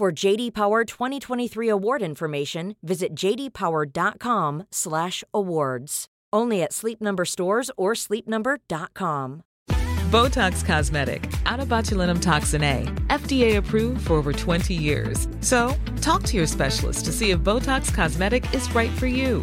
[0.00, 6.06] For JD Power 2023 award information, visit jdpower.com/awards.
[6.32, 9.42] Only at Sleep Number stores or sleepnumber.com.
[10.10, 15.28] Botox Cosmetic, out of botulinum toxin A, FDA approved for over 20 years.
[15.40, 19.42] So, talk to your specialist to see if Botox Cosmetic is right for you.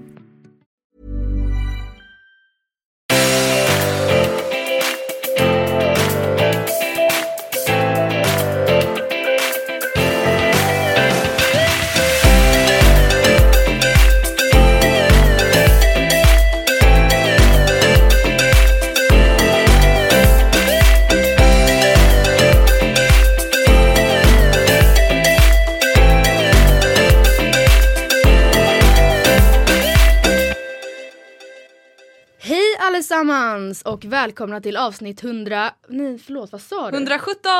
[33.11, 35.71] allesammans och välkomna till avsnitt 100...
[35.87, 36.97] Nej förlåt vad sa du?
[36.97, 37.51] 117!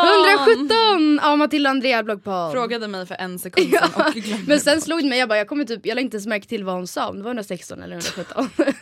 [0.47, 2.52] 117 av Matilda Andrea bloggpodd.
[2.52, 4.44] Frågade mig för en sekund sedan Ja, och glömde.
[4.47, 6.47] men sen slog det mig, jag bara jag kommer typ, jag lade inte ens märke
[6.47, 8.50] till vad hon sa, om det var 116 eller 117.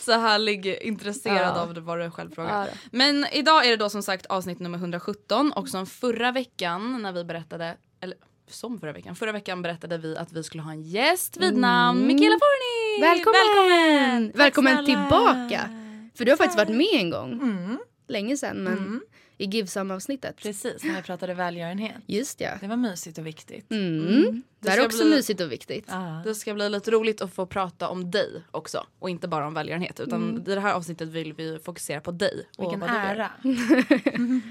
[0.00, 1.60] Så härlig, intresserad Ja.
[1.62, 2.66] av vad du själv frågar.
[2.66, 2.72] Ja.
[2.90, 7.12] Men idag är det då som sagt avsnitt nummer 117 och som förra veckan när
[7.12, 8.16] vi berättade, eller
[8.50, 11.98] som förra veckan, förra veckan berättade vi att vi skulle ha en gäst vid namn
[12.02, 12.06] Mm.
[12.16, 13.00] Michaela Forni!
[13.00, 14.22] Välkommen!
[14.26, 15.78] Välkommen, Välkommen tillbaka!
[16.14, 17.78] För du har faktiskt varit med en gång, Mm,
[18.08, 19.00] länge sedan men
[19.38, 20.36] i Givsam-avsnittet.
[20.36, 21.96] precis, när vi pratade välgörenhet.
[22.06, 22.50] Just ja.
[22.60, 23.70] Det var mysigt och viktigt.
[23.70, 24.42] Mm.
[24.60, 25.84] Det här ska är också bli- mysigt och viktigt.
[25.88, 26.22] Ja.
[26.24, 29.54] Det ska bli lite roligt att få prata om dig också och inte bara om
[29.54, 32.46] välgörenhet utan i det här avsnittet vill vi fokusera på dig.
[32.56, 33.02] och Vilken vad du gör.
[33.02, 33.30] ära.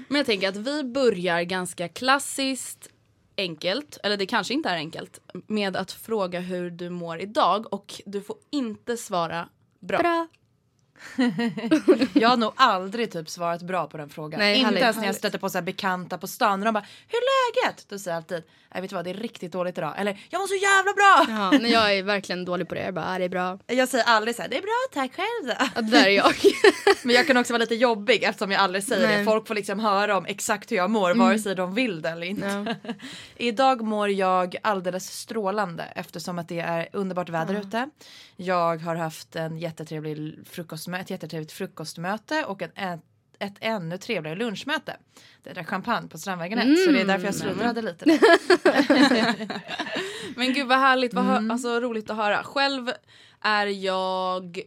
[0.08, 2.88] Men jag tänker att vi börjar ganska klassiskt
[3.36, 7.94] enkelt, eller det kanske inte är enkelt, med att fråga hur du mår idag och
[8.06, 9.48] du får inte svara
[9.80, 9.98] bra.
[9.98, 10.26] Bra.
[12.12, 14.40] Jag har nog aldrig typ svarat bra på den frågan.
[14.40, 14.82] Nej, inte härligt.
[14.82, 17.66] ens när jag stöter på så här bekanta på stan och de bara “Hur är
[17.66, 18.42] läget?” Då säger jag alltid
[18.74, 21.36] “Nej vet du vad, det är riktigt dåligt idag” eller “Jag mår så jävla bra!”
[21.38, 22.84] Ja, men jag är verkligen dålig på det.
[22.84, 23.58] Jag bara, ah, det är bra.
[23.66, 26.10] Jag säger aldrig så här “Det är bra, tack själv då.” Ja, det där är
[26.10, 26.34] jag.
[27.04, 29.18] Men jag kan också vara lite jobbig eftersom jag aldrig säger Nej.
[29.18, 29.24] det.
[29.24, 32.26] Folk får liksom höra om exakt hur jag mår vare sig de vill det eller
[32.26, 32.76] inte.
[32.84, 32.92] Ja.
[33.36, 37.88] Idag mår jag alldeles strålande eftersom att det är underbart väder ute.
[38.36, 43.00] Jag har haft en jättetrevlig frukostmö- ett jättetrevligt frukostmöte och en, ett,
[43.38, 44.96] ett ännu trevligare lunchmöte.
[45.42, 48.04] Det drack champagne på Strandvägen 1 så det är därför jag sluddrade lite.
[48.04, 48.18] Där.
[50.36, 51.50] Men gud vad härligt, vad Mm.
[51.50, 52.42] alltså, roligt att höra.
[52.42, 52.90] Själv
[53.40, 54.60] är jag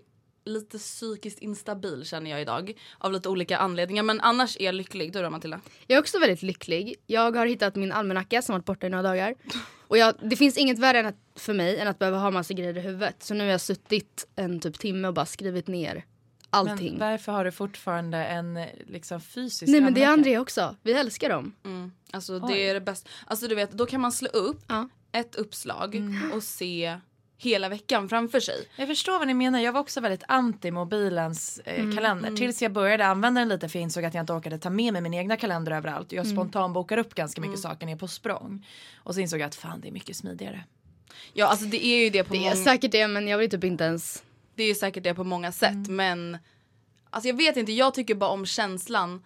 [0.45, 5.13] lite psykiskt instabil känner jag idag av lite olika anledningar men annars är jag lycklig.
[5.13, 5.59] Du då Matilda?
[5.87, 6.95] Jag är också väldigt lycklig.
[7.07, 9.35] Jag har hittat min almanacka som varit borta i några dagar.
[9.87, 12.53] Och jag, det finns inget värre än att, för mig än att behöva ha massa
[12.53, 13.23] grejer i huvudet.
[13.23, 16.05] Så nu har jag suttit en typ timme och bara skrivit ner
[16.55, 16.97] allting.
[16.97, 20.07] Men varför har du fortfarande en liksom fysisk Nej men det är?
[20.09, 20.75] André också.
[20.83, 21.55] Vi älskar dem.
[21.65, 21.91] Mm.
[22.11, 22.53] Alltså Oj.
[22.53, 23.09] det är det bästa.
[23.27, 24.89] Alltså du vet då kan man slå upp Ja.
[25.11, 26.31] ett uppslag Mm.
[26.31, 26.97] och se
[27.37, 28.67] hela veckan framför sig.
[28.77, 29.59] Jag förstår vad ni menar.
[29.59, 32.35] Jag var också väldigt anti mobilens eh, Mm, kalender.
[32.35, 34.93] Tills jag började använda den lite för jag insåg att jag inte orkade ta med
[34.93, 36.11] mig min egna kalender överallt.
[36.11, 36.35] Jag Mm.
[36.37, 38.67] spontanbokar upp ganska mycket saker ner på språng.
[38.95, 40.63] Och så insåg jag att fan det är mycket smidigare.
[41.33, 43.49] Ja alltså det är ju det på Det är många, säkert det men jag vill
[43.49, 44.23] typ inte ens...
[44.55, 45.95] det är ju säkert det på många sätt Mm.
[45.95, 46.37] men
[47.09, 49.23] alltså jag vet inte, jag tycker bara om känslan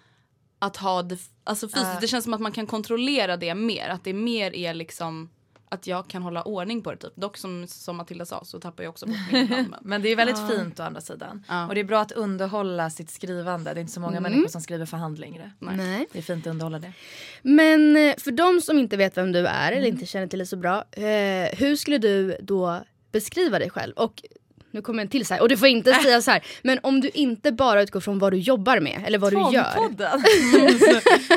[0.60, 1.86] att ha det alltså fysiskt.
[1.94, 1.98] Ja.
[2.02, 3.90] Det känns som att man kan kontrollera det mer.
[3.90, 5.30] Att det mer är liksom
[5.72, 7.16] att jag kan hålla ordning på det typ.
[7.16, 10.50] Dock som, som Matilda sa så tappar jag också bort min men- det är väldigt
[10.50, 11.46] fint å andra sidan.
[11.50, 11.68] Ja.
[11.68, 13.74] Och det är bra att underhålla sitt skrivande.
[13.74, 14.32] Det är inte så många Mm.
[14.32, 15.52] människor som skriver för hand längre.
[15.60, 16.08] Nej.
[16.12, 16.94] Det är fint att underhålla det.
[17.42, 19.78] Men eh, för de som inte vet vem du är Mm.
[19.80, 20.84] eller inte känner till dig så bra.
[20.92, 22.82] Eh, hur skulle du då
[23.12, 23.94] beskriva dig själv?
[23.96, 24.24] Och
[24.72, 25.42] nu kommer en till så här.
[25.42, 26.00] Och du får inte Äh.
[26.02, 26.44] säga så här.
[26.64, 29.90] Men om du inte bara utgår från vad du jobbar med eller vad du gör.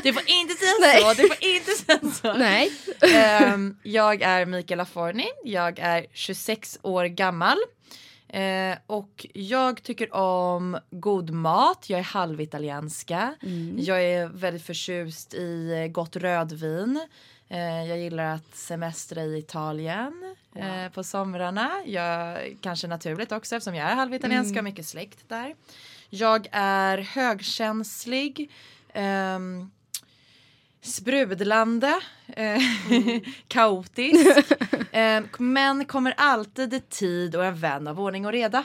[0.02, 1.00] Du får inte säga Nej.
[1.00, 1.22] så.
[1.22, 2.32] Du får inte säga så.
[2.38, 2.70] Nej.
[3.14, 5.26] Ehm, jag är Mikaela Forni.
[5.44, 7.56] Jag är 26 år gammal.
[8.28, 11.84] Eh, och jag tycker om god mat.
[11.88, 13.34] Jag är halvitalienska.
[13.78, 17.00] Jag är väldigt förtjust i gott rödvin.
[17.52, 21.70] Eh, jag gillar att semestra i Italien eh, på somrarna.
[21.86, 25.54] Jag, kanske naturligt också eftersom jag är halvitalienska och mycket släkt där.
[26.10, 28.50] Jag är högkänslig.
[28.94, 29.70] ehm,
[30.80, 32.58] sprudlande, eh,
[33.48, 34.52] kaotisk.
[34.92, 38.64] eh, men kommer alltid i tid och är vän av ordning och reda.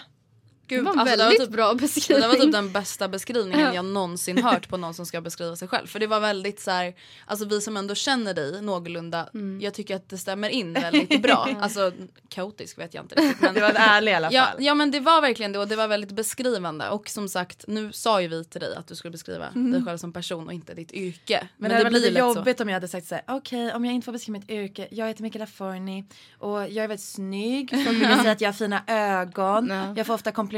[0.67, 2.27] Det var en alltså, det var väldigt typ- bra Det beskrivning.
[2.27, 3.73] var typ den bästa beskrivningen Ja.
[3.73, 5.87] jag någonsin hört på någon som ska beskriva sig själv.
[5.87, 6.93] För det var väldigt så här,
[7.25, 9.61] alltså vi som ändå känner dig någorlunda, Mm.
[9.61, 11.49] jag tycker att det stämmer in väldigt bra.
[11.61, 11.91] Alltså
[12.29, 13.41] kaotisk vet jag inte riktigt.
[13.41, 14.33] Men Det var ärlig i alla fall.
[14.35, 16.89] Ja, ja men det var verkligen det och det var väldigt beskrivande.
[16.89, 19.97] Och som sagt, nu sa ju vi till dig att du skulle beskriva dig själv
[19.97, 21.35] som person och inte ditt yrke.
[21.37, 21.47] Mm.
[21.57, 22.39] Men, det, var blir lite lätt så.
[22.39, 24.87] jobbigt om jag hade sagt så här: okej om jag inte får beskriva mitt yrke,
[24.91, 26.05] jag heter Mikaela Forni
[26.39, 29.93] och jag är väldigt snygg, folk brukar säga att jag har fina ögon, Ja.
[29.97, 30.56] jag får ofta komplimanger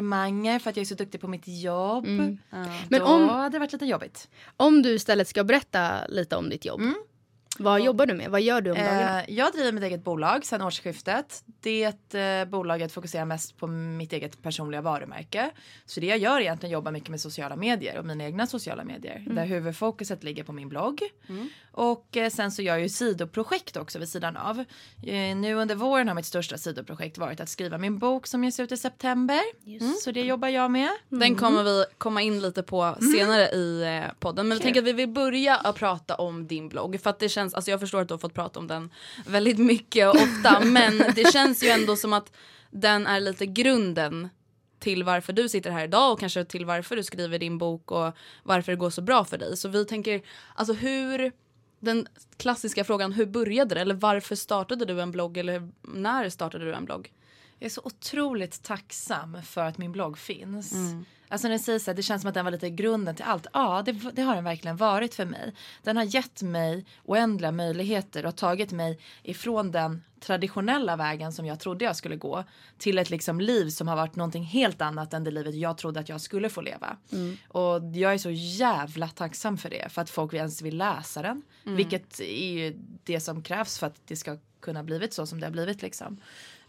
[0.60, 2.06] för att jag är så duktig på mitt jobb.
[2.06, 2.40] Men
[2.90, 4.30] Men Då om- hade det varit lite jobbigt.
[4.57, 6.81] Om du istället ska berätta lite om ditt jobb.
[7.62, 8.30] Vad jobbar du med?
[8.31, 9.24] Vad gör du om dagarna?
[9.24, 11.44] Eh, jag driver mitt eget bolag sedan årsskiftet.
[11.62, 15.51] Det eh, bolaget fokuserar mest på mitt eget personliga varumärke.
[15.86, 18.84] Så det jag gör är egentligen jobbar mycket med sociala medier och mina egna sociala
[18.84, 19.24] medier.
[19.30, 21.02] Där huvudfokuset ligger på min blogg.
[21.80, 24.60] Och eh, sen så gör jag ju sidoprojekt också vid sidan av.
[25.04, 28.60] Eh, nu under våren har mitt största sidoprojekt varit att skriva min bok som ges
[28.60, 29.40] ut i september.
[29.66, 30.90] Mm, så det jobbar jag med.
[31.10, 34.48] Den kommer vi komma in lite på senare i eh, podden.
[34.48, 37.02] Men jag tänker att vi vill börja att prata om din blogg.
[37.02, 38.92] För att det känns, alltså jag förstår att du har fått prata om den
[39.28, 40.60] väldigt mycket och ofta.
[40.66, 42.31] men det känns ju ändå som att
[42.72, 44.30] den är lite grunden
[44.80, 48.14] till varför du sitter här idag och kanske till varför du skriver din bok och
[48.44, 49.58] varför det går så bra för dig.
[49.58, 50.22] Så vi tänker,
[50.56, 51.31] alltså hur,
[51.80, 53.81] den klassiska frågan, hur började det?
[53.81, 55.38] Eller varför startade du en blogg?
[55.38, 57.14] Eller när startade du en blogg?
[57.60, 60.74] Jag är så otroligt tacksam för att min blogg finns.
[61.30, 63.26] Alltså när jag säger så här, det känns som att den var lite grunden till
[63.26, 63.48] allt.
[63.54, 65.54] Ja, det, det har den verkligen varit för mig.
[65.84, 71.60] Den har gett mig oändliga möjligheter och tagit mig ifrån den traditionella vägen som jag
[71.60, 72.44] trodde jag skulle gå
[72.78, 76.00] till ett liksom liv som har varit någonting helt annat än det livet jag trodde
[76.00, 76.98] att jag skulle få leva.
[77.48, 81.42] Och jag är så jävla tacksam för det, för att folk ens vill läsa den.
[81.76, 85.46] Vilket är ju det som krävs för att det ska kunna blivit så som det
[85.46, 86.18] har blivit liksom.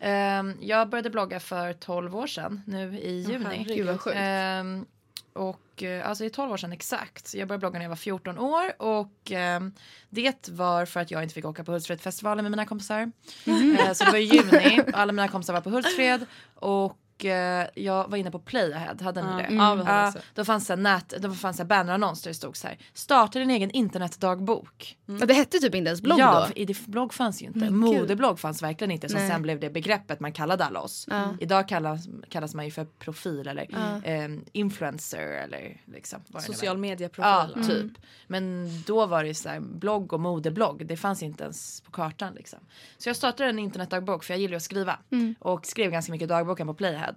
[0.00, 3.64] Ehm, jag började blogga för 12 år sedan nu i juni.
[3.69, 4.17] Gud vad sjukt.
[4.19, 4.87] Ehm,
[5.32, 7.35] och eh, alltså är 12 år sedan exakt.
[7.35, 9.73] Jag började blogga när jag var 14 år och ehm,
[10.08, 13.12] det var för att jag inte fick åka på Hultsfredsfestivalen med mina kompisar.
[13.47, 18.09] Eh, så det var i juni, alla mina kompisar var på Hultsfred och eh, jag
[18.09, 19.55] var inne på Playahead, hade ni det?
[19.55, 20.19] Ja, hade Ja, också.
[20.35, 22.79] då fanns det nät, då fanns det bannerannons där det stod så här.
[22.93, 24.99] Starta din egen internetdagbok.
[25.07, 26.65] Ja, det hette typ inte ens blogg ja, då?
[26.65, 27.71] det blogg fanns ju inte.
[27.71, 29.31] Modeblogg fanns verkligen inte som Nej.
[29.31, 31.07] sen blev det begreppet man kallade alla oss.
[31.11, 31.37] Ja.
[31.41, 33.67] Idag kallas, kallas man ju för profil eller
[34.05, 36.21] ehm, influencer eller liksom.
[36.39, 36.81] Social är.
[36.81, 37.55] medieprofil.
[37.57, 37.93] Ja, typ.
[38.27, 40.87] Men då var det så här blogg och modeblogg.
[40.87, 42.59] Det fanns inte ens på kartan liksom.
[42.99, 44.99] Så jag startade en internetdagbok för jag gillar att skriva.
[45.39, 47.10] Och skrev ganska mycket dagboken på Playhead.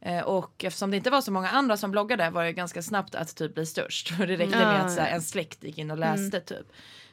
[0.00, 3.14] Eh, och eftersom det inte var så många andra som bloggade var det ganska snabbt
[3.14, 4.12] att typ bli störst.
[4.20, 6.66] Och det räckte med att så här, en släkt gick in och läste typ.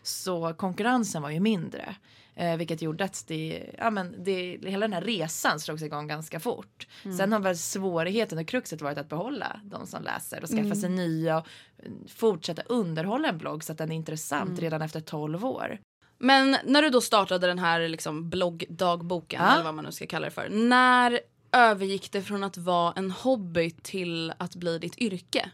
[0.03, 1.95] Så konkurrensen var ju mindre.
[2.35, 6.39] Eh, vilket gjorde att det, ja, men det, hela den här resan slogs igång ganska
[6.39, 6.87] fort.
[7.17, 10.89] Sen har väl svårigheten och kruxet varit att behålla de som läser och skaffa sig
[10.89, 11.47] nya och
[11.77, 15.79] eh, fortsätta underhålla en blogg så att den är intressant redan efter 12 år.
[16.19, 19.53] Men när du då startade den här liksom bloggdagboken, Ja.
[19.53, 20.49] eller vad man nu ska kalla det för.
[20.49, 21.19] När
[21.53, 25.51] övergick det från att vara en hobby till att bli ditt yrke?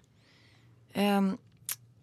[0.95, 1.37] Um,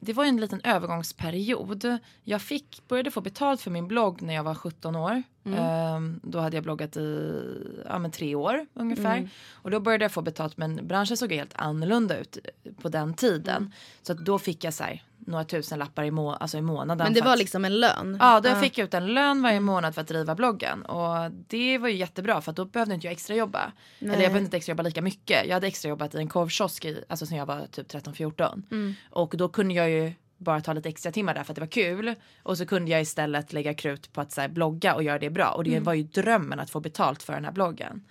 [0.00, 1.98] det var en liten övergångsperiod.
[2.22, 5.22] Jag fick, började få betalt för min blogg när jag var 17 år.
[5.54, 7.42] Ehm, då hade jag bloggat i
[7.88, 9.28] ja, men tre år ungefär.
[9.52, 12.38] Och då började jag få betalt men branschen såg helt annorlunda ut
[12.82, 13.72] på den tiden.
[14.02, 17.04] Så att då fick jag så här, några tusen lappar i, må- alltså i månaden.
[17.04, 18.16] Men det var att- liksom en lön?
[18.20, 20.82] Ja, då jag fick ut en lön varje månad för att driva bloggen.
[20.82, 23.72] Och det var ju jättebra för att då behövde inte jag extra jobba.
[24.00, 25.46] Eller jag behövde inte extra jobba lika mycket.
[25.46, 28.62] Jag hade extra jobbat i en korvkiosk i, alltså sen jag var typ 13-14.
[29.10, 31.68] Och då kunde jag ju bara ta lite extra timmar där för att det var
[31.68, 32.14] kul.
[32.42, 35.30] Och så kunde jag istället lägga krut på att så här, blogga och göra det
[35.30, 35.50] bra.
[35.50, 38.04] Och det var ju drömmen att få betalt för den här bloggen.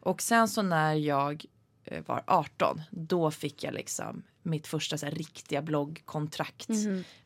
[0.00, 1.44] Och sen så när jag
[1.84, 6.68] eh, var 18, då fick jag liksom mitt första så här, riktiga bloggkontrakt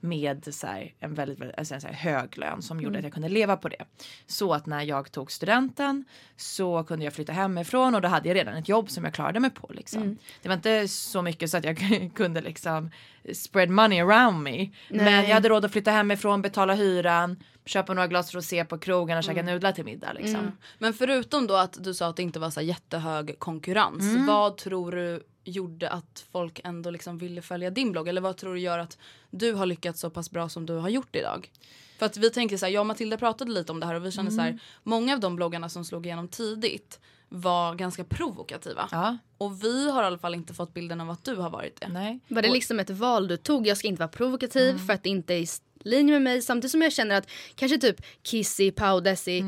[0.00, 3.04] med så här, en väldigt, väldigt alltså, en så här, hög lön som gjorde att
[3.04, 3.84] jag kunde leva på det.
[4.26, 6.04] Så att när jag tog studenten
[6.36, 9.40] så kunde jag flytta hemifrån och då hade jag redan ett jobb som jag klarade
[9.40, 9.70] mig på.
[9.74, 10.18] Liksom.
[10.42, 12.90] Det var inte så mycket så att jag kunde liksom
[13.32, 14.70] spread money around me.
[14.88, 19.18] Men jag hade råd att flytta hemifrån, betala hyran, köpa några glas rosé på krogen
[19.18, 20.52] och käka nudlar till middag liksom.
[20.78, 24.02] Men förutom då att du sa att det inte var så jättehög konkurrens.
[24.02, 24.26] Mm.
[24.26, 28.08] Vad tror du gjorde att folk ändå liksom ville följa din blogg?
[28.08, 28.98] Eller vad tror du gör att
[29.30, 31.50] du har lyckats så pass bra som du har gjort idag?
[31.98, 34.06] För att vi tänker så här, jag och Matilda pratade lite om det här och
[34.06, 34.44] vi kände så Mm.
[34.52, 37.00] här, många av de bloggarna som slog igenom tidigt
[37.34, 38.88] var ganska provokativa.
[38.92, 41.80] Ja, Och vi har i alla fall inte fått bilden av att du har varit
[41.80, 41.88] det.
[41.88, 42.20] nej.
[42.28, 43.66] Var det liksom ett val du tog?
[43.66, 45.46] Jag ska inte vara provokativ för att det inte är i
[45.80, 46.42] linje med mig.
[46.42, 49.44] Samtidigt som jag känner att kanske typ Kissy, Pau, Desi.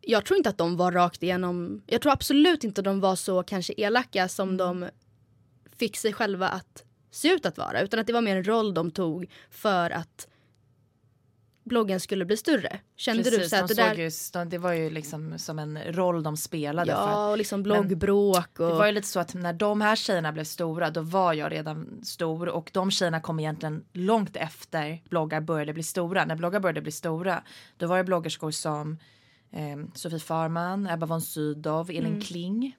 [0.00, 1.82] Jag tror inte att de var rakt igenom.
[1.86, 4.88] Jag tror absolut inte de var så kanske elaka som de
[5.76, 7.80] fick sig själva att se ut att vara.
[7.80, 10.28] Utan att det var mer en roll de tog för att
[11.68, 12.80] bloggen skulle bli större.
[12.96, 13.88] Kände du Precis, så att de det där...
[13.88, 16.92] såg ju, de, det var ju liksom som en roll de spelade.
[16.92, 18.68] för Ja, och liksom bloggbråk och...
[18.68, 21.52] Det var ju lite så att när de här tjejerna blev stora då var jag
[21.52, 26.24] redan stor och de tjejerna kom egentligen långt efter bloggar började bli stora.
[26.24, 27.42] När bloggar började bli stora
[27.76, 28.98] då var det bloggerskor som
[29.50, 32.76] eh, Sofie Farman, Ebba von Sydow, Elin Kling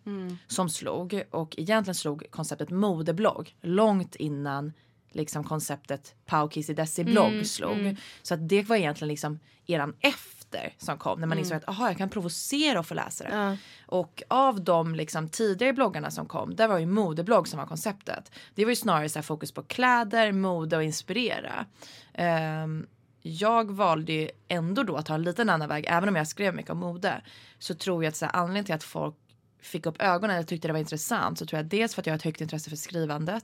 [0.48, 4.74] som slog och egentligen slog konceptet modeblogg långt innan
[5.11, 7.97] liksom konceptet Pau Kissy Desi blogg slog.
[8.21, 11.87] Så att det var egentligen liksom eran efter som kom när man insåg att aha,
[11.87, 13.29] jag kan provocera och få läsare.
[13.31, 13.57] Ja.
[13.85, 18.31] Och av de liksom tidigare bloggarna som kom, där var ju modeblogg som var konceptet.
[18.55, 21.65] Det var ju snarare så fokus på kläder, mode och inspirera.
[22.13, 22.87] Ehm,
[23.21, 26.55] jag valde ju ändå då att ta en liten annan väg, även om jag skrev
[26.55, 27.21] mycket om mode.
[27.59, 29.15] Så tror jag att så här, anledningen till att folk
[29.61, 32.13] fick upp ögonen och tyckte det var intressant så tror jag dels för att jag
[32.13, 33.43] har ett högt intresse för skrivandet.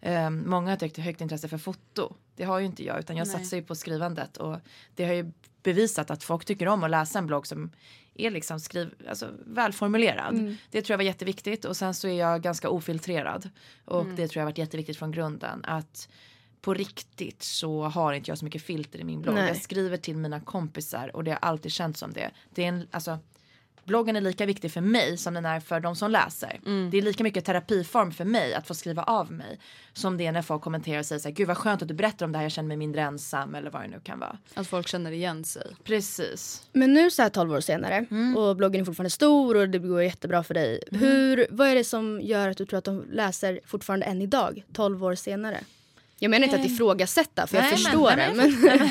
[0.00, 2.14] Ehm, många har ett högt, intresse för foto.
[2.36, 4.56] Det har ju inte jag utan jag satsar ju på skrivandet och
[4.94, 7.70] det har ju bevisat att folk tycker om att läsa en blogg som
[8.14, 10.56] är liksom skriv, alltså välformulerad.
[10.70, 13.50] Det tror jag var jätteviktigt och sen så är jag ganska ofiltrerad
[13.84, 16.08] och det tror jag varit jätteviktigt från grunden att
[16.60, 19.34] på riktigt så har inte jag så mycket filter i min blogg.
[19.34, 19.48] Nej.
[19.48, 22.30] Jag skriver till mina kompisar och det har alltid känts som det.
[22.54, 23.18] Det är en, alltså
[23.88, 26.60] bloggen är lika viktig för mig som den är för de som läser.
[26.90, 29.58] Det är lika mycket terapiform för mig att få skriva av mig.
[29.92, 31.94] Som det är när folk kommenterar och säger så här, gud vad skönt att du
[31.94, 34.38] berättar om det här, jag känner mig mindre ensam eller vad det nu kan vara.
[34.54, 35.62] Att folk känner igen sig.
[35.84, 36.62] Precis.
[36.72, 40.02] Men nu så här 12 år senare och bloggen är fortfarande stor och det går
[40.02, 40.80] jättebra för dig.
[40.90, 44.64] Hur, vad är det som gör att du tror att de läser fortfarande än idag,
[44.72, 45.60] 12 år senare?
[46.18, 48.34] Jag menar inte att ifrågasätta för jag Nej, men- förstår nej, det.
[48.36, 48.90] men Men,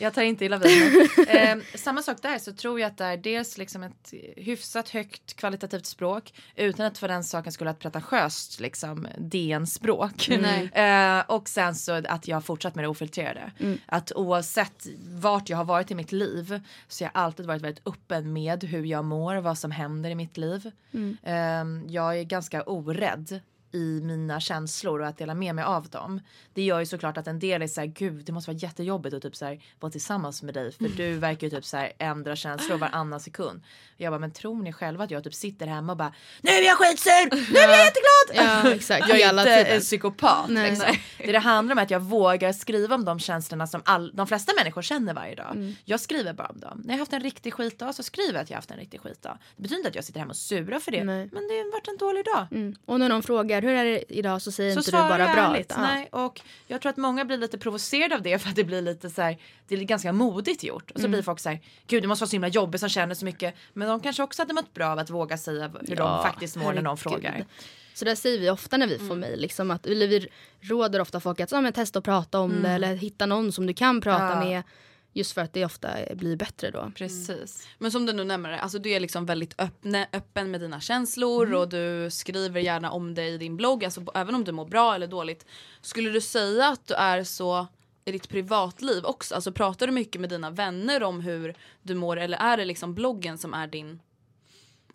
[0.00, 3.16] Jag tar inte illa vid eh, Samma sak där så tror jag att det är
[3.16, 7.80] dels liksom ett hyfsat högt kvalitativt språk utan att för den saken skulle ha ett
[7.80, 10.28] pretentiöst liksom DN-språk.
[10.28, 13.52] Eh, och sen så att jag har fortsatt med det ofiltrerade.
[13.86, 17.86] Att oavsett vart jag har varit i mitt liv så har jag alltid varit väldigt
[17.86, 20.70] öppen med hur jag mår, vad som händer i mitt liv.
[21.22, 23.40] Eh, jag är ganska orädd
[23.72, 26.20] i mina känslor och att dela med mig av dem.
[26.54, 29.14] Det gör ju såklart att en del är så här, gud det måste vara jättejobbigt
[29.14, 31.92] att typ så här, vara tillsammans med dig för du verkar ju typ så här,
[31.98, 33.62] ändra känslor varannan sekund.
[33.94, 36.50] Och jag bara, men tror ni själva att jag typ sitter hemma och bara, nu
[36.50, 38.62] är jag skitsur, nu är jag jätteglad!
[38.64, 39.08] ja, exakt.
[39.08, 40.50] Jag är alla inte en psykopat.
[40.50, 40.96] Liksom.
[41.18, 44.52] Det det handlar om att jag vågar skriva om de känslorna som all, de flesta
[44.58, 45.50] människor känner varje dag.
[45.50, 45.74] Mm.
[45.84, 46.82] Jag skriver bara om dem.
[46.84, 48.76] När jag har haft en riktig skitdag så skriver jag att jag har haft en
[48.76, 49.38] riktig skitdag.
[49.56, 51.04] Det betyder inte att jag sitter hemma och surar för det.
[51.04, 51.28] Nej.
[51.32, 52.46] Men det har varit en dålig dag.
[52.50, 52.74] Mm.
[52.84, 55.26] Och när någon frågar hur är det idag så säger Så inte du bara bra.
[55.26, 55.72] ärligt.
[55.76, 55.80] ja.
[55.82, 58.82] Nej, och jag tror att många blir lite provocerade av det för att det blir
[58.82, 59.38] lite så här,
[59.68, 60.90] det är ganska modigt gjort.
[60.90, 61.10] Och så Mm.
[61.10, 63.54] blir folk så här, gud det måste vara så himla jobbigt som känner så mycket.
[63.72, 66.56] Men de kanske också hade mått bra av att våga säga hur Ja, de faktiskt
[66.56, 67.44] mår när någon frågar.
[67.94, 69.40] Så där säger vi ofta när vi får mejl.
[69.40, 70.28] Liksom att, eller vi
[70.60, 73.66] råder ofta folk att ah, men testa att prata om det eller hitta någon som
[73.66, 74.40] du kan prata Ja.
[74.44, 74.62] med.
[75.12, 76.92] Just för att det ofta blir bättre då.
[76.96, 77.68] Precis.
[77.78, 81.54] Men som du nu nämner, alltså du är liksom väldigt öppne, öppen med dina känslor
[81.54, 84.94] och du skriver gärna om det i din blogg, alltså, även om du mår bra
[84.94, 85.46] eller dåligt.
[85.80, 87.66] Skulle du säga att du är så
[88.04, 89.34] i ditt privatliv också?
[89.34, 92.94] Alltså pratar du mycket med dina vänner om hur du mår eller är det liksom
[92.94, 94.00] bloggen som är din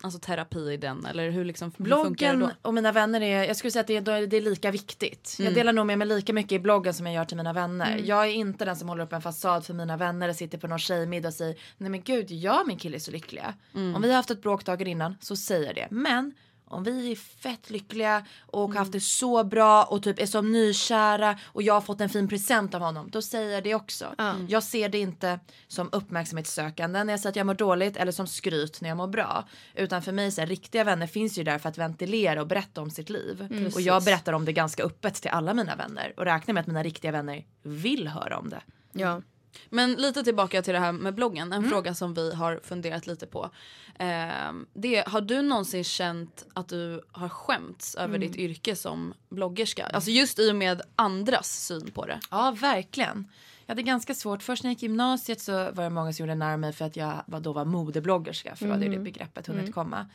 [0.00, 1.06] alltså, terapi i den?
[1.06, 2.50] Eller hur, liksom, hur Bloggen då?
[2.62, 5.36] och mina vänner är, jag skulle säga att det är, det är lika viktigt.
[5.38, 5.46] Mm.
[5.46, 8.00] Jag delar nog med mig lika mycket i bloggen som jag gör till mina vänner.
[8.04, 10.66] Jag är inte den som håller upp en fasad för mina vänner och sitter på
[10.66, 13.54] någon tjejmiddag och säger nej men gud jag och min kille är så lyckliga.
[13.74, 13.94] Mm.
[13.94, 15.86] Om vi har haft ett bråk dagen innan så säger jag det.
[15.90, 16.32] Men
[16.70, 20.42] om vi är fett lyckliga och har haft det så bra och typ är så
[20.42, 23.10] nykära och jag har fått en fin present av honom.
[23.10, 24.14] Då säger jag det också.
[24.48, 28.26] Jag ser det inte som uppmärksamhetssökande när jag säger att jag mår dåligt eller som
[28.26, 29.48] skryt när jag mår bra.
[29.74, 32.82] Utan för mig så här, riktiga vänner finns ju där för att ventilera och berätta
[32.82, 33.48] om sitt liv.
[33.74, 36.66] och jag berättar om det ganska öppet till alla mina vänner och räknar med att
[36.66, 38.60] mina riktiga vänner vill höra om det.
[38.92, 39.22] Ja.
[39.70, 41.52] Men lite tillbaka till det här med bloggen.
[41.52, 41.64] Mm.
[41.64, 43.50] En fråga som vi har funderat lite på.
[43.98, 48.20] Eh, det, har du någonsin känt att du har skämts över Mm.
[48.20, 49.86] ditt yrke som bloggerska?
[49.86, 52.20] Alltså just i och med andras syn på det.
[52.30, 53.28] Ja, verkligen.
[53.66, 54.42] Jag hade ganska svårt.
[54.42, 56.84] Först när jag gick gymnasiet så var det många som gjorde narr av mig för
[56.84, 58.56] att jag var, då var modebloggerska.
[58.56, 60.06] För då hade det begreppet hunnit komma.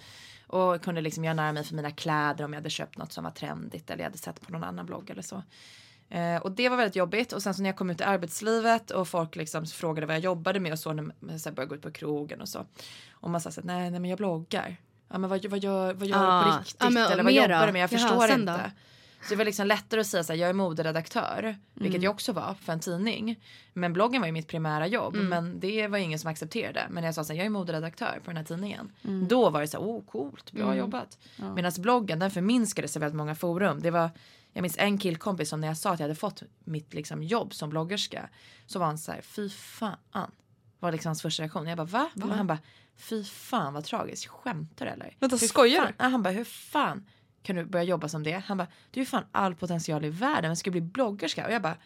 [0.47, 3.13] Och kunde liksom göra narr av mig för mina kläder om jag hade köpt något
[3.13, 5.43] som var trendigt eller jag hade sett på någon annan blogg eller så.
[6.13, 7.33] Eh, och det var väldigt jobbigt.
[7.33, 10.23] Och sen så när jag kom ut i arbetslivet och folk liksom frågade vad jag
[10.23, 12.65] jobbade med och så när man så här började gå ut på krogen och så.
[13.11, 14.77] Och man sa så här, nej, nej men jag bloggar.
[15.09, 16.77] Ja men vad, vad gör, vad gör du Ah, på riktigt?
[16.79, 17.81] ja, men eller vad jobbar du med?
[17.81, 18.33] Jag Jaha, förstår då?
[18.33, 18.71] inte.
[19.23, 22.33] Så det var liksom lättare att säga så här, jag är moderedaktör, vilket jag också
[22.33, 23.39] var för en tidning.
[23.73, 26.85] Men bloggen var ju mitt primära jobb, men det var ingen som accepterade.
[26.89, 28.91] Men när jag sa så här, jag är moderedaktör på den här tidningen.
[29.01, 31.17] Då var det så här, oh coolt, bra jobbat.
[31.55, 33.79] Medan bloggen, den förminskades i väldigt många forum.
[33.81, 34.09] Det var,
[34.53, 37.53] jag minns en killkompis som när jag sa att jag hade fått mitt liksom, jobb
[37.53, 38.29] som bloggerska.
[38.65, 40.31] Så var han så här, fy fan.
[40.79, 41.67] Var liksom hans första reaktion.
[41.67, 42.09] Jag bara, va?
[42.13, 42.33] va?
[42.35, 42.59] Han bara,
[42.97, 45.15] fy fan vad tragiskt, skämtar du eller?
[45.19, 46.03] Vänta, Hur skojar du?
[46.03, 47.05] Han bara, hur fan
[47.43, 48.43] kan du börja jobba som det?
[48.47, 51.45] Han bara, du är fan all potential i världen, vem ska bli bloggerska?
[51.47, 51.77] Och jag bara,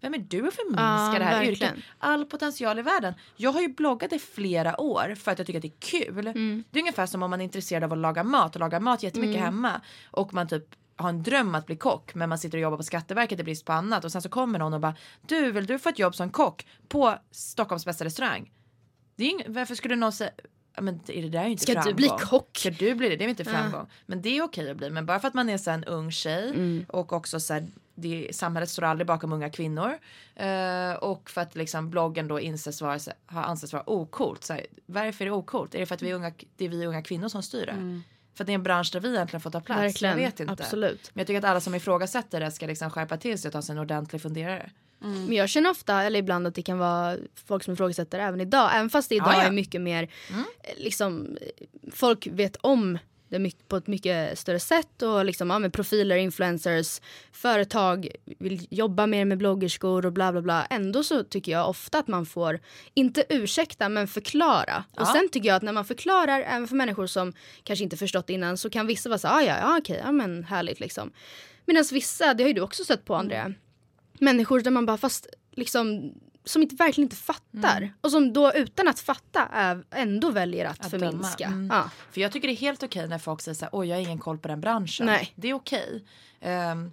[0.00, 1.74] vem är du att förminska Ja, det här verkligen.
[1.74, 1.84] yrket?
[1.98, 3.14] All potential i världen.
[3.36, 6.26] Jag har ju bloggat i flera år för att jag tycker att det är kul.
[6.26, 6.64] Mm.
[6.70, 9.02] Det är ungefär som om man är intresserad av att laga mat och laga mat
[9.02, 9.44] jättemycket Mm.
[9.44, 9.80] hemma
[10.10, 12.82] och man typ har en dröm att bli kock men man sitter och jobbar på
[12.82, 14.94] Skatteverket i brist på annat och sen så kommer någon och bara
[15.26, 18.50] du vill du få ett jobb som kock på Stockholms bästa restaurang?
[19.16, 20.30] Det är ing- varför skulle någon säga
[20.76, 21.96] Ja, men det där är ju inte Ska du framgång.
[21.96, 22.58] bli kock?
[22.58, 23.16] Ska du bli det?
[23.16, 23.86] Det är inte framgång.
[24.06, 24.90] Men det är okej att bli.
[24.90, 26.84] Men bara för att man är så en ung tjej Mm.
[26.88, 29.98] och också så här, det, samhället står aldrig bakom unga kvinnor.
[30.34, 34.36] Eh, och för att liksom bloggen då inses vara, har ansetts vara.
[34.40, 35.74] Så här, varför är det ocoolt?
[35.74, 37.72] Är det för att vi är unga, det är vi unga kvinnor som styr det?
[38.34, 39.80] För det är en bransch där vi egentligen får ta plats.
[39.80, 40.52] Verkligen, Jag vet inte.
[40.52, 41.10] absolut.
[41.14, 43.62] Men jag tycker att alla som ifrågasätter det ska liksom skärpa till sig och ta
[43.62, 44.70] sig en ordentlig funderare.
[44.98, 48.70] Men jag känner ofta, eller ibland att det kan vara folk som ifrågasätter även idag.
[48.74, 49.42] Även fast det idag Ja, ja.
[49.48, 50.38] är mycket mer, eh,
[50.76, 51.36] liksom,
[51.92, 52.98] folk vet om
[53.38, 57.00] det på ett mycket större sätt och liksom, ja, med profiler, influencers,
[57.32, 60.66] företag vill jobba mer med bloggerskor och bla bla bla.
[60.70, 62.60] Ändå så tycker jag ofta att man får,
[62.94, 64.84] inte ursäkta men förklara.
[64.90, 65.12] Och Ja.
[65.12, 68.56] sen tycker jag att när man förklarar, även för människor som kanske inte förstått innan,
[68.58, 71.12] så kan vissa vara så ah, ja, ja okej, ja men härligt liksom.
[71.66, 73.52] Medan vissa, det har ju du också sett på Andrea,
[74.20, 77.92] människor där man bara fast liksom som inte, verkligen inte fattar.
[78.00, 81.46] Och som då utan att fatta är, ändå väljer att, Att förminska.
[81.46, 81.66] Mm.
[81.72, 81.90] Ja.
[82.12, 84.02] För jag tycker det är helt okej när folk säger så här, oj jag har
[84.02, 85.06] ingen koll på den branschen.
[85.06, 85.32] Nej.
[85.34, 86.04] Det är okej.
[86.40, 86.90] Ehm,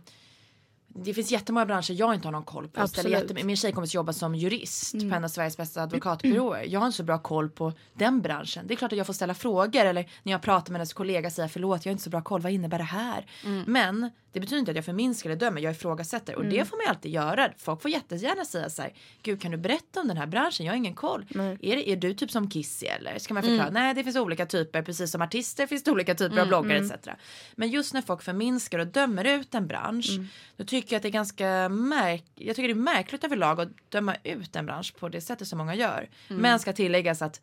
[0.95, 2.81] det finns jättemånga branscher jag inte har någon koll på.
[3.11, 5.09] Jättem- Min tjejkompis jobbar som jurist Mm.
[5.09, 6.65] på en av Sveriges bästa advokatbyråer.
[6.67, 8.67] Jag har inte så bra koll på den branschen.
[8.67, 11.29] Det är klart att jag får ställa frågor eller när jag pratar med hennes kollega
[11.31, 13.25] säger förlåt jag har inte så bra koll, vad innebär det här?
[13.45, 13.63] Mm.
[13.67, 16.53] Men det betyder inte att jag förminskar eller dömer, jag ifrågasätter och Mm.
[16.53, 17.51] det får man ju alltid göra.
[17.57, 20.65] Folk får jättegärna säga så här, gud kan du berätta om den här branschen?
[20.65, 21.25] Jag har ingen koll.
[21.61, 23.19] Är, det, är du typ som Kissy eller?
[23.19, 23.69] Ska man förklara?
[23.69, 27.07] Nej det finns olika typer, precis som artister finns det olika typer av bloggare etc.
[27.55, 30.09] Men just när folk förminskar och dömer ut en bransch
[30.57, 33.69] då tycker jag att det är ganska märk jag tycker det är märkligt överlag att
[33.89, 36.09] döma ut en bransch på det sättet som många gör.
[36.27, 37.41] Men ska tilläggas att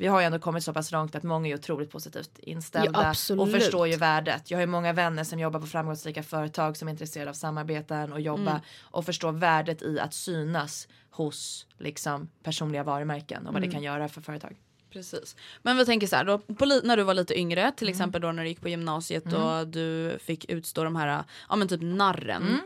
[0.00, 3.34] vi har ju ändå kommit så pass långt att många är otroligt positivt inställda Ja,
[3.34, 4.50] och förstår ju värdet.
[4.50, 8.12] Jag har ju många vänner som jobbar på framgångsrika företag som är intresserade av samarbeten
[8.12, 13.70] och jobba och förstår värdet i att synas hos liksom personliga varumärken och vad det
[13.70, 14.56] kan göra för företag.
[14.92, 15.36] Precis.
[15.62, 17.74] Men vi tänker så här, då, på, när du var lite yngre, Mm.
[17.76, 21.56] till exempel då när du gick på gymnasiet och du fick utstå de här, ja
[21.56, 22.42] men typ narren.
[22.42, 22.60] Mm.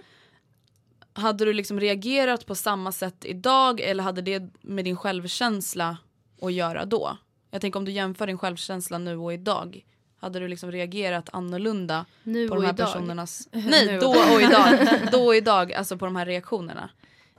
[1.13, 5.97] Hade du liksom reagerat på samma sätt idag eller hade det med din självkänsla
[6.47, 7.17] att göra då?
[7.51, 9.85] Jag tänker om du jämför din självkänsla nu och idag.
[10.17, 12.87] Hade du liksom reagerat annorlunda Nu på de här idag.
[12.87, 13.49] personernas...
[13.53, 14.89] Nej, då och idag.
[15.13, 16.91] då och idag, alltså på de här reaktionerna.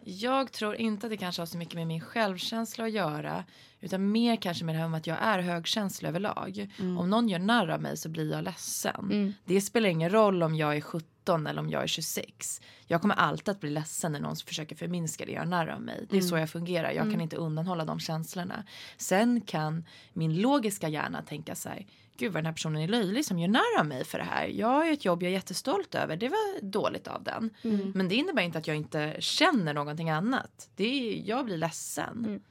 [0.04, 3.44] Jag tror inte att det kanske har så mycket med min självkänsla att göra.
[3.82, 6.74] Utan mer kanske med det här med att jag är högkänslig överlag.
[7.00, 9.34] Om någon gör narr av mig så blir jag ledsen.
[9.46, 10.82] Det spelar ingen roll om jag är
[11.26, 12.62] 17 eller om jag är 26.
[12.88, 16.06] Jag kommer alltid att bli ledsen när någon försöker förminska det göra narr av mig.
[16.10, 16.92] Det är så jag fungerar.
[16.92, 18.64] Jag kan inte undanhålla de känslorna.
[18.98, 21.86] Sen kan min logiska hjärna tänka så här.
[22.18, 24.48] Gud vad den här personen är löjlig som gör narr av mig för det här.
[24.48, 26.18] Jag har ju ett jobb jag är jättestolt över.
[26.18, 27.50] Det var dåligt av den.
[27.96, 30.70] Men det innebär inte att jag inte känner någonting annat.
[30.76, 32.42] Det är, jag blir ledsen.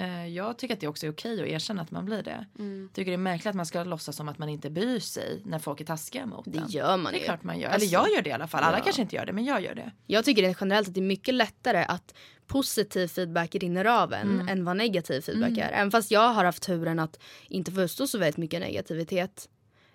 [0.00, 2.46] Eh, Jag tycker att det också är okej att erkänna att man blir det.
[2.94, 5.58] Tycker det är märkligt att man ska låtsas som att man inte bryr sig när
[5.58, 6.68] folk är taskiga mot Det en.
[6.68, 7.24] gör man Det är ju.
[7.24, 7.68] klart man gör.
[7.68, 8.62] Alltså, Eller jag gör det i alla fall.
[8.64, 8.84] Alla ja.
[8.84, 9.90] kanske inte gör det men jag gör det.
[10.06, 12.14] Jag tycker det generellt att det är mycket lättare att
[12.46, 14.48] positiv feedback rinner av en Mm.
[14.48, 15.70] än vad negativ feedback är.
[15.72, 19.48] Även fast jag har haft turen att inte få så väldigt mycket negativitet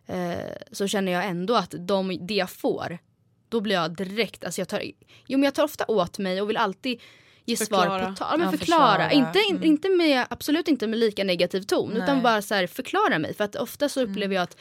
[0.06, 0.36] eh,
[0.72, 2.98] så känner jag ändå att de, det jag får,
[3.50, 4.82] då blir jag direkt, alltså jag tar,
[5.28, 7.02] jo men jag tar ofta åt mig och vill alltid
[7.45, 7.99] ge Förklara.
[7.99, 8.27] svar på tal.
[8.31, 9.12] Ja, men Ja, förklara.
[9.12, 9.63] Inte, Mm.
[9.63, 12.23] inte med, absolut inte med lika negativ ton utan Nej.
[12.23, 13.34] bara så här, förklara mig.
[13.34, 14.58] För att ofta så upplever jag att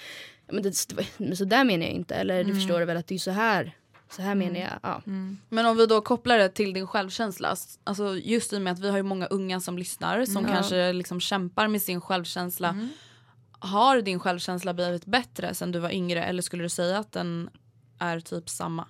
[0.53, 0.73] men det,
[1.17, 2.15] men så där menar jag inte.
[2.15, 3.77] Eller du förstår väl att det är så här.
[4.11, 4.71] Så här menar jag.
[4.83, 5.03] Ja.
[5.49, 7.53] Men om vi då kopplar det till din självkänsla.
[7.53, 10.37] s- Alltså just i och med att vi har ju många unga som lyssnar som
[10.37, 10.51] Mm.
[10.53, 12.89] kanske liksom kämpar med sin självkänsla.
[13.59, 17.51] Har din självkänsla blivit bättre sen du var yngre eller skulle du säga att den
[17.99, 18.89] är typ samma?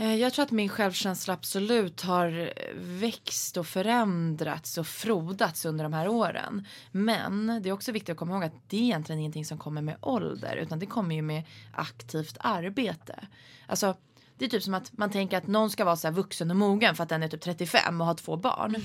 [0.00, 5.92] Eh, jag tror att min självkänsla absolut har växt och förändrats och frodats under de
[5.92, 6.66] här åren.
[6.92, 9.82] Men det är också viktigt att komma ihåg att det är egentligen ingenting som kommer
[9.82, 13.26] med ålder utan det kommer ju med aktivt arbete.
[13.66, 13.94] Alltså
[14.36, 16.56] det är typ som att man tänker att någon ska vara så här vuxen och
[16.56, 18.76] mogen för att den är typ 35 och har två barn.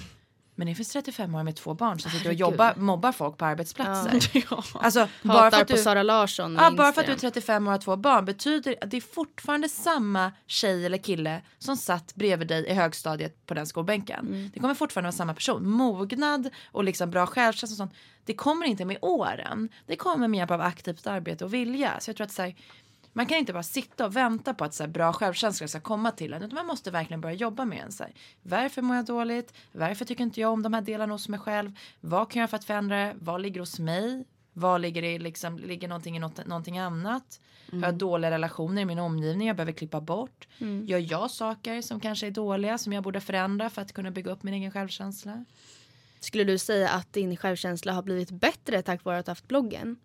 [0.55, 3.45] Men det finns 35 år med två barn som sitter och jobbar, mobbar folk på
[3.45, 4.43] arbetsplatser.
[4.51, 4.63] ja.
[4.73, 6.55] Alltså, bara Hatar för att på du, Sara Larsson.
[6.55, 7.31] Ja, bara för att du är Instagram.
[7.31, 11.41] 35 år och har två barn betyder att det är fortfarande samma tjej eller kille
[11.59, 14.27] som satt bredvid dig i högstadiet på den skolbänken.
[14.27, 14.49] Mm.
[14.53, 15.69] Det kommer fortfarande vara samma person.
[15.69, 17.93] Mognad och liksom bra självkänsla och sånt.
[18.25, 19.69] Det kommer inte med åren.
[19.85, 21.99] Det kommer med hjälp av aktivt arbete och vilja.
[21.99, 22.55] Så jag tror att så här,
[23.13, 26.11] man kan inte bara sitta och vänta på att så här, bra självkänsla ska komma
[26.11, 26.43] till en.
[26.43, 27.91] Utan man måste verkligen börja jobba med en.
[27.91, 29.53] Så här, varför mår jag dåligt?
[29.71, 31.71] Varför tycker inte jag om de här delarna hos mig själv?
[32.01, 33.15] Vad kan jag göra för att förändra det?
[33.19, 34.25] Vad ligger hos mig?
[34.53, 37.39] Vad ligger det i liksom, ligger någonting i något, någonting annat?
[37.71, 40.47] Har jag dåliga relationer i min omgivning jag behöver klippa bort?
[40.85, 44.31] Gör jag saker som kanske är dåliga som jag borde förändra för att kunna bygga
[44.31, 45.45] upp min egen självkänsla?
[46.19, 49.97] Skulle du säga att din självkänsla har blivit bättre tack vare att du haft bloggen?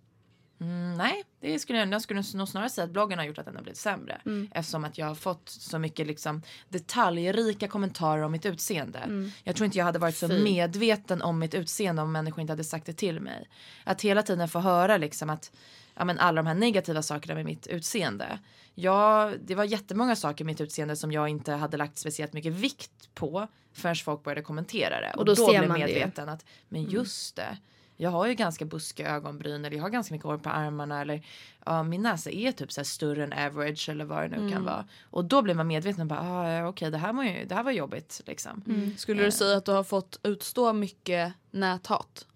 [0.61, 3.45] Mm, nej, det skulle jag, jag skulle nog snarare säga att bloggen har gjort att
[3.47, 4.21] den har blivit sämre.
[4.27, 4.49] Mm.
[4.55, 9.31] Eftersom att jag har fått så mycket liksom, detaljrika kommentarer om mitt utseende.
[9.45, 10.37] Jag tror inte jag hade varit så Mm.
[10.39, 10.43] Fy.
[10.45, 13.49] medveten om mitt utseende om människor inte hade sagt det till mig.
[13.85, 15.53] Att hela tiden få höra liksom att
[15.95, 18.39] ja, men alla de här negativa sakerna med mitt utseende.
[18.75, 22.53] Ja, det var jättemånga saker med mitt utseende som jag inte hade lagt speciellt mycket
[22.53, 25.13] vikt på förrän folk började kommentera det.
[25.17, 25.95] Och då ser blev man det ju.
[25.95, 26.93] medveten att men Mm.
[26.95, 27.59] just det.
[28.01, 31.23] Jag har ju ganska buskiga ögonbryn eller jag har ganska mycket hår på armarna eller
[31.67, 34.53] ja, min näsa är typ så här större än average eller vad det nu Mm.
[34.53, 34.87] kan vara.
[35.11, 37.63] Och då blir man medveten och bara ah, okej det här var ju det här
[37.63, 38.63] var jobbigt liksom.
[38.67, 38.97] Mm.
[38.97, 42.27] Skulle du säga att du har fått utstå mycket näthat?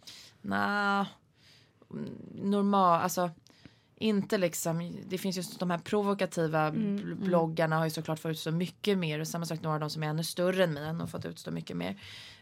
[0.41, 1.07] Nja,
[1.91, 2.09] mm,
[2.43, 3.31] normal, alltså
[3.97, 8.31] inte liksom, det finns ju de här provokativa Mm, bl- bloggarna har ju såklart fått
[8.31, 10.95] utstå mycket mer och samma sak några av de som är ännu större än mig
[10.95, 11.97] har fått utstå mycket mer.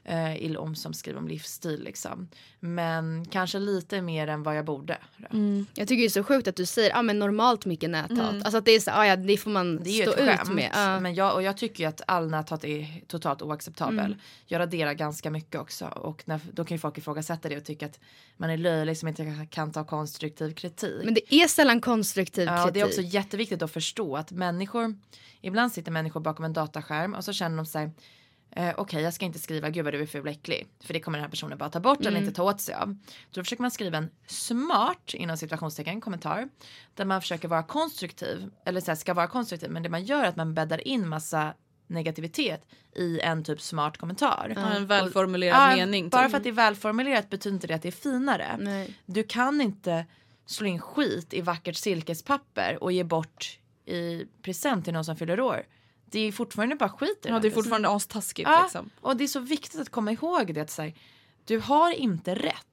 [0.04, 2.28] Eh, ill om som skriver om livsstil liksom.
[2.60, 4.98] Men kanske lite mer än vad jag borde.
[5.16, 5.26] då.
[5.74, 8.34] Jag tycker det är så sjukt att du säger ah, men normalt mycket näthat.
[8.34, 10.20] Alltså att det är så, ah, ja, det får man Det är ju stå ett
[10.20, 10.52] ut skämt.
[10.54, 10.70] med.
[10.74, 11.00] Ja.
[11.00, 13.98] Men jag, och jag tycker ju att all näthat är totalt oacceptabel.
[14.06, 14.18] Mm.
[14.46, 15.86] Jag raderar ganska mycket också.
[15.86, 18.00] Och när, då kan ju folk ifrågasätta det och tycka att
[18.36, 21.04] man är löjlig som inte kan ta konstruktiv kritik.
[21.04, 22.74] Men det är sällan konstruktiv Ja, kritik.
[22.74, 24.94] det är också jätteviktigt att förstå att människor,
[25.40, 27.90] ibland sitter människor bakom en dataskärm och så känner de sig
[28.56, 30.66] Eh, Okej, jag ska inte skriva gud vad du är ful och äcklig.
[30.80, 32.96] För det kommer den här personen bara ta bort eller inte ta åt sig av.
[33.30, 36.48] Då försöker man skriva en smart, inom situationstecken, kommentar.
[36.94, 38.50] Där man försöker vara konstruktiv.
[38.64, 39.70] Eller så här, ska vara konstruktiv.
[39.70, 41.54] Men det man gör är att man bäddar in massa
[41.86, 44.52] negativitet i en typ smart kommentar.
[44.56, 46.08] Ja, en välformulerad Ja, mening.
[46.08, 46.30] Bara typ.
[46.30, 48.56] för att det är välformulerat betyder inte det att det är finare.
[48.60, 48.94] Nej.
[49.06, 50.06] Du kan inte
[50.46, 55.40] slå in skit i vackert silkespapper och ge bort i present till någon som fyller
[55.40, 55.62] år.
[56.10, 57.40] Det är fortfarande bara skit i Ja, det.
[57.40, 58.90] det är fortfarande astaskigt Ja, liksom.
[59.00, 60.92] och det är så viktigt att komma ihåg det att säga,
[61.44, 62.66] du har inte rätt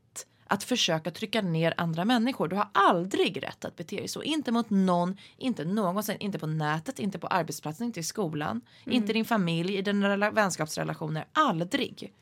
[0.50, 2.47] att försöka trycka ner andra människor.
[2.47, 4.23] Du har aldrig rätt att bete dig så.
[4.23, 9.12] Inte mot någon, inte någonsin, inte på nätet, inte på arbetsplatsen, inte i skolan, inte
[9.12, 11.26] i din familj, i dina rela- vänskapsrelationer.
[11.34, 12.13] Aldrig.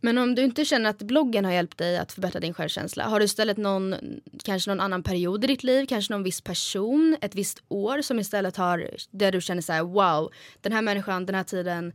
[0.00, 3.18] Men om du inte känner att bloggen har hjälpt dig att förbättra din självkänsla, har
[3.18, 3.94] du istället någon,
[4.44, 8.18] kanske någon annan period i ditt liv, kanske någon viss person, ett visst år som
[8.18, 11.92] istället har, där du känner så här: wow, den här människan, den här tiden,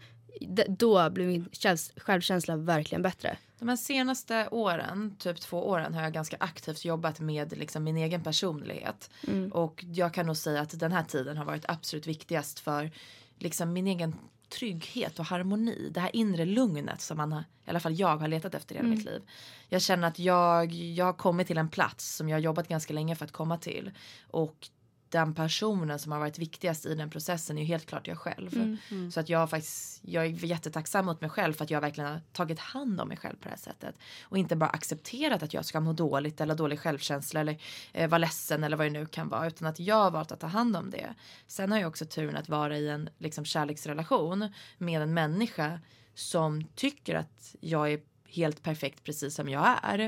[0.68, 3.38] då blir min själv- självkänsla verkligen bättre.
[3.60, 8.24] De senaste åren, typ två åren, har jag ganska aktivt jobbat med liksom min egen
[8.24, 9.10] personlighet.
[9.52, 12.92] Och jag kan nog säga att den här tiden har varit absolut viktigast för
[13.40, 14.16] liksom min egen
[14.52, 15.90] trygghet och harmoni.
[15.94, 18.78] Det här inre lugnet som man har, i alla fall jag har letat efter i
[18.78, 19.22] hela mitt liv.
[19.70, 22.94] Jag känner att jag, jag har kommit till en plats som jag har jobbat ganska
[22.94, 23.92] länge för att komma till.
[24.28, 24.70] Och
[25.12, 28.78] den personen som har varit viktigast i den processen är ju helt klart jag själv.
[29.12, 32.22] Så att jag faktiskt, jag är jättetacksam mot mig själv för att jag verkligen har
[32.32, 33.96] tagit hand om mig själv på det här sättet.
[34.24, 37.58] Och inte bara accepterat att jag ska må dåligt eller ha dålig självkänsla eller
[37.94, 39.48] eh, vara ledsen eller vad det nu kan vara.
[39.48, 41.14] Utan att jag har valt att ta hand om det.
[41.48, 44.48] Sen har jag också turen att vara i en liksom, kärleksrelation
[44.78, 45.80] med en människa
[46.14, 50.00] som tycker att jag är helt perfekt precis som jag är.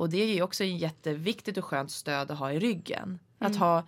[0.00, 3.18] Och det är ju också ett jätteviktigt och skönt stöd att ha i ryggen.
[3.38, 3.84] Att ha eh,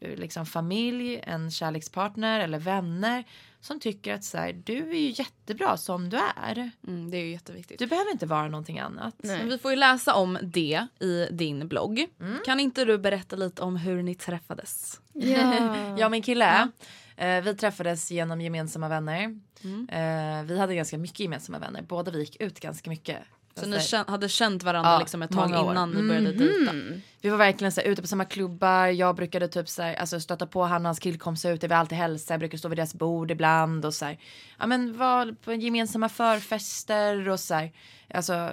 [0.00, 3.24] liksom familj, en kärlekspartner eller vänner
[3.60, 6.70] som tycker att så här, du är ju jättebra som du är.
[6.86, 7.78] Mm, det är ju jätteviktigt.
[7.78, 9.14] Du behöver inte vara någonting annat.
[9.22, 12.06] Vi får ju läsa om det i din blogg.
[12.20, 12.38] Mm.
[12.44, 15.00] Kan inte du berätta lite om hur ni träffades?
[15.12, 15.76] Ja.
[15.98, 16.68] Jag och min kille,
[17.16, 19.40] eh, vi träffades genom gemensamma vänner.
[19.64, 19.88] Mm.
[19.88, 21.82] Eh, vi hade ganska mycket gemensamma vänner.
[21.82, 23.18] Båda vi gick ut ganska mycket.
[23.58, 26.70] Så Fast ni hade känt varandra Ja, liksom ett tag innan ni började dejta?
[26.70, 27.00] Mm.
[27.20, 28.86] Vi var verkligen så här, ute på samma klubbar.
[28.86, 31.68] Jag brukade typ så här, alltså, stöta på han och hans killkompisar ute.
[31.68, 32.32] Vi alltid hälsa.
[32.32, 34.18] Jag brukade stå vid deras bord ibland och så här.
[34.58, 37.72] Ja men var på gemensamma förfester och så här.
[38.14, 38.50] Alltså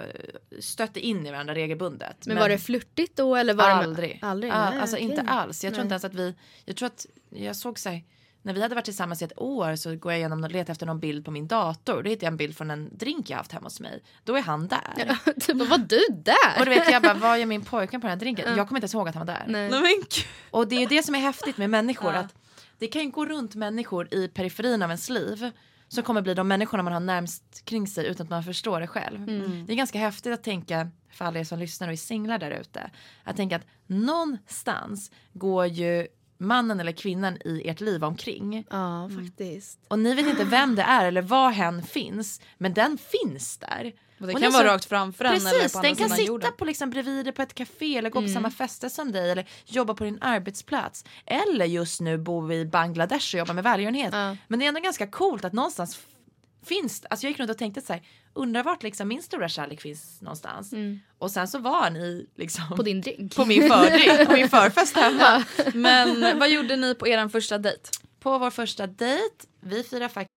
[0.60, 2.26] stötte in i varandra regelbundet.
[2.26, 4.18] Men, var det flörtigt då eller var aldrig.
[4.20, 4.52] det aldrig?
[4.52, 5.08] Ja, Nej, alltså okej.
[5.08, 5.64] inte alls.
[5.64, 5.86] Jag tror Nej.
[5.86, 8.02] inte ens att vi, jag tror att jag såg så här,
[8.46, 10.86] när vi hade varit tillsammans i ett år så går jag igenom och letar efter
[10.86, 12.02] någon bild på min dator.
[12.02, 14.02] Då hittar jag en bild från en drink jag haft hemma hos mig.
[14.24, 15.18] Då är han där.
[15.40, 16.58] typ, vad var du där?
[16.58, 18.56] Och då vet jag bara, vad gör min pojkvän på den här drinken?
[18.56, 19.44] Jag kommer inte ens ihåg att han var där.
[19.48, 19.70] Nej.
[20.50, 22.12] Och det är ju det som är häftigt med människor.
[22.18, 22.34] att
[22.78, 25.50] Det kan ju gå runt människor i periferin av ens liv.
[25.88, 28.86] Som kommer bli de människorna man har närmst kring sig utan att man förstår det
[28.86, 29.26] själv.
[29.66, 32.50] Det är ganska häftigt att tänka, för alla er som lyssnar och är singlar där
[32.50, 32.90] ute.
[33.24, 36.06] Att tänka att någonstans går ju
[36.38, 38.64] mannen eller kvinnan i ert liv omkring.
[38.70, 39.78] Ja, faktiskt.
[39.88, 42.40] Och ni vet inte vem det är eller var hen finns.
[42.58, 43.92] Men den finns där.
[44.20, 46.22] Och det Och kan vara så- rakt framför en eller Precis, på den kan sitta
[46.22, 46.50] jorden.
[46.58, 49.46] på, liksom, bredvid dig på ett café eller gå på samma fester som dig eller
[49.66, 51.04] jobba på din arbetsplats.
[51.26, 54.12] Eller just nu bo i Bangladesh och jobba med välgörenhet.
[54.12, 54.36] Ja.
[54.48, 55.98] Men det är ändå ganska coolt att någonstans
[56.66, 58.02] finns Alltså jag gick runt och tänkte så här,
[58.34, 60.72] undrar vart liksom min stora kärlek finns någonstans.
[61.18, 63.36] Och sen så var han i liksom På din drink.
[63.36, 65.44] på min fördrink, på min förfest hemma.
[65.74, 67.90] Men vad gjorde ni på er första dejt?
[68.20, 70.30] På vår första dejt, vi firar faktiskt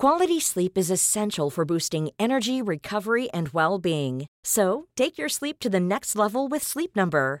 [0.00, 4.26] Quality sleep is essential for boosting energy, recovery, and well being.
[4.46, 7.40] So, take your sleep to the next level with Sleep Number.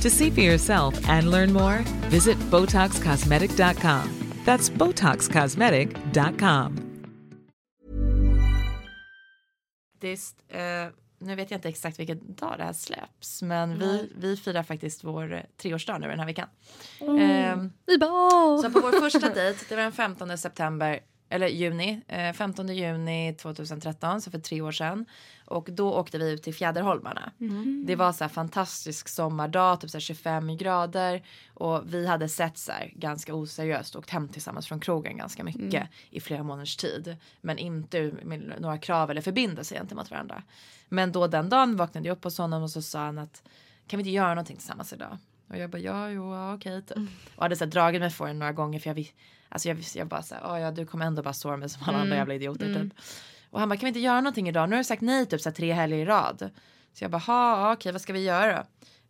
[0.00, 4.08] To see for yourself and learn more, visit BotoxCosmetic.com.
[4.44, 6.90] That's BotoxCosmetic.com.
[10.00, 10.86] faktiskt, eh,
[11.18, 15.04] nu vet jag inte exakt vilken dag det här släpps, men vi, vi firar faktiskt
[15.04, 16.48] vår eh, treårsdag nu den här veckan.
[17.86, 22.32] Vi bara, så på vår första dejt, det var den 15 september, eller juni, eh,
[22.32, 25.06] 15 juni 2013, så för tre år sedan.
[25.50, 27.32] Och då åkte vi ut till Fjäderholmarna.
[27.86, 31.22] Det var så här fantastisk sommardag, typ så här 25 grader.
[31.54, 35.88] Och vi hade sett så här ganska oseriöst, åkt hem tillsammans från krogen ganska mycket
[36.10, 37.16] i flera månaders tid.
[37.40, 40.42] Men inte med några krav eller förbindelser gentemot varandra.
[40.88, 43.42] Men då den dagen vaknade jag upp hos honom och så sa han att
[43.86, 45.18] kan vi inte göra någonting tillsammans idag?
[45.48, 46.96] Och jag bara ja, jo, ja, okej typ.
[47.36, 49.12] Och hade så här, dragit mig för den några gånger för jag
[49.52, 51.98] Alltså jag, jag bara såhär, "Ja, ja du kommer ändå bara såra mig som alla
[51.98, 52.92] andra jävla idioter typ.
[53.50, 54.68] Och han bara, kan vi inte göra någonting idag?
[54.68, 56.50] Nu har jag sagt nej typ så här, tre helger i rad.
[56.92, 58.62] Så jag bara, ha, okej vad ska vi göra då?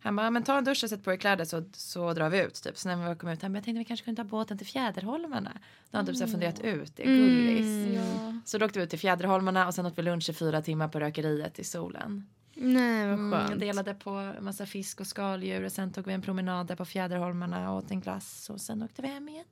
[0.03, 2.41] Han bara, men ta en dusch och sätt på er kläder så, så drar vi
[2.41, 2.77] ut typ.
[2.77, 4.67] Så när vi kom ut, han bara, jag tänkte vi kanske kunde ta båten till
[4.67, 5.51] Fjäderholmarna.
[5.91, 8.01] Då har han typ så funderat ut, det är gullis.
[8.45, 10.87] Så då åkte vi ut till Fjäderholmarna och sen åt vi lunch i fyra timmar
[10.87, 12.27] på rökeriet i solen.
[12.55, 13.59] nej vad Mm, skönt.
[13.59, 16.85] delade på en massa fisk och skaldjur och sen tog vi en promenad där på
[16.85, 19.45] Fjäderholmarna och åt en glass och sen åkte vi hem igen.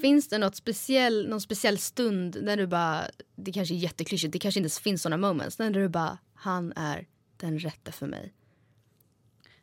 [0.00, 3.04] Finns det något speciell, någon speciell stund när du bara,
[3.36, 7.06] det kanske är jätteklyschigt, det kanske inte finns sådana moments, när du bara, han är
[7.36, 8.32] den rätta för mig.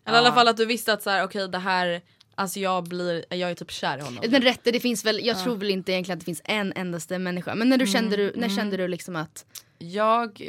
[0.06, 2.02] Eller i alla fall att du visste att så här, okej det här,
[2.36, 4.24] alltså jag blir, jag är typ kär i honom.
[4.30, 7.20] Den rätta, det finns väl, jag tror väl inte egentligen att det finns en endaste
[7.20, 7.56] människa.
[7.56, 9.46] Men när du kände du, när kände du liksom att,
[9.78, 10.42] Jag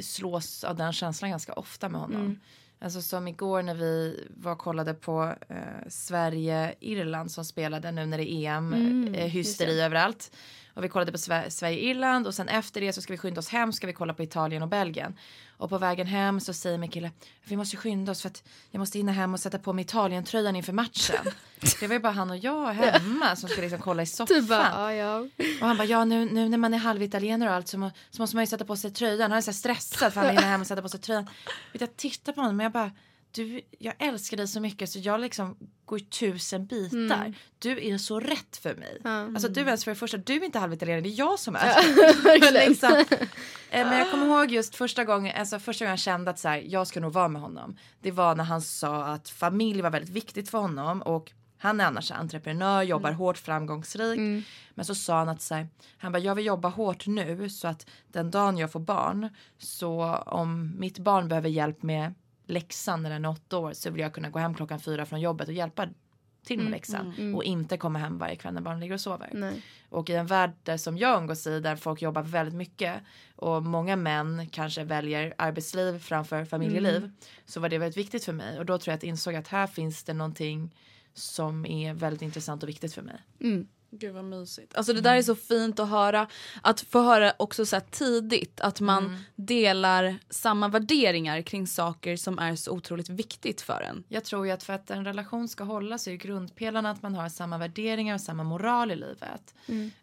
[0.00, 2.40] slås av den känslan ganska ofta med honom.
[2.80, 5.56] Alltså som igår när vi var och kollade på eh,
[5.88, 10.32] Sverige-Irland som spelade nu när det är EM, eh, hysteri överallt.
[10.74, 13.48] Och vi kollade på Sve- Sverige-Irland och sen efter det så ska vi skynda oss
[13.48, 15.14] hem ska vi kolla på Italien och Belgien.
[15.58, 17.10] Och på vägen hem så säger min kille
[17.44, 20.56] vi måste skynda oss för att jag måste hinna hem och sätta på mig Italien-tröjan
[20.56, 21.24] inför matchen.
[21.80, 24.36] det var ju bara han och jag hemma som ska liksom kolla i soffan.
[24.36, 25.18] Du bara, ja.
[25.60, 28.22] Och han bara, ja nu, nu när man är halvitalienare och allt så, må, så
[28.22, 29.30] måste man ju sätta på sig tröjan.
[29.30, 31.26] Han är så stressad för han hinna hem och sätta på sig tröjan.
[31.72, 32.90] Jag tittar på honom men jag bara,
[33.32, 37.34] du, jag älskar dig så mycket så jag liksom går i tusen bitar.
[37.58, 39.00] Du är så rätt för mig.
[39.34, 41.56] Alltså du är ens för det första, du är inte halvitalienare, det är jag som
[41.56, 42.68] är.
[42.68, 42.92] liksom.
[43.70, 46.48] Eh, Men jag kommer ihåg just första gången, alltså första gången jag kände att så
[46.48, 47.76] här, jag ska nog vara med honom.
[48.00, 51.84] Det var när han sa att familj var väldigt viktigt för honom och han är
[51.84, 54.18] annars entreprenör, jobbar hårt, framgångsrik.
[54.74, 57.68] Men så sa han att så här, han bara, jag vill jobba hårt nu så
[57.68, 62.14] att den dagen jag får barn så om mitt barn behöver hjälp med
[62.48, 65.20] läxan när den är åtta år så vill jag kunna gå hem klockan fyra från
[65.20, 65.88] jobbet och hjälpa
[66.44, 69.30] till med läxan och inte komma hem varje kväll när barnen ligger och sover.
[69.32, 69.62] Nej.
[69.88, 72.94] Och i en värld där som jag umgås i där folk jobbar väldigt mycket
[73.36, 77.10] och många män kanske väljer arbetsliv framför familjeliv
[77.44, 79.48] så var det väldigt viktigt för mig och då tror jag att jag insåg att
[79.48, 80.74] här finns det någonting
[81.14, 83.22] som är väldigt intressant och viktigt för mig.
[83.90, 84.74] Gud vad mysigt.
[84.76, 86.26] Alltså det där är så fint att höra.
[86.62, 92.56] Att få höra också så tidigt att man delar samma värderingar kring saker som är
[92.56, 94.04] så otroligt viktigt för en.
[94.08, 97.14] Jag tror ju att för att en relation ska hålla så är grundpelarna att man
[97.14, 99.54] har samma värderingar och samma moral i livet.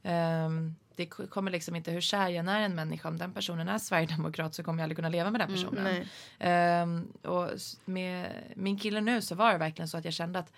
[0.03, 3.69] Ehm, det k- kommer liksom inte hur kär jag är en människa om den personen
[3.69, 5.83] är sverigedemokrat så kommer jag aldrig kunna leva med den personen.
[5.83, 6.07] nej.
[6.39, 7.49] Ehm, och
[7.85, 10.51] med min kille nu så var det verkligen så att jag kände att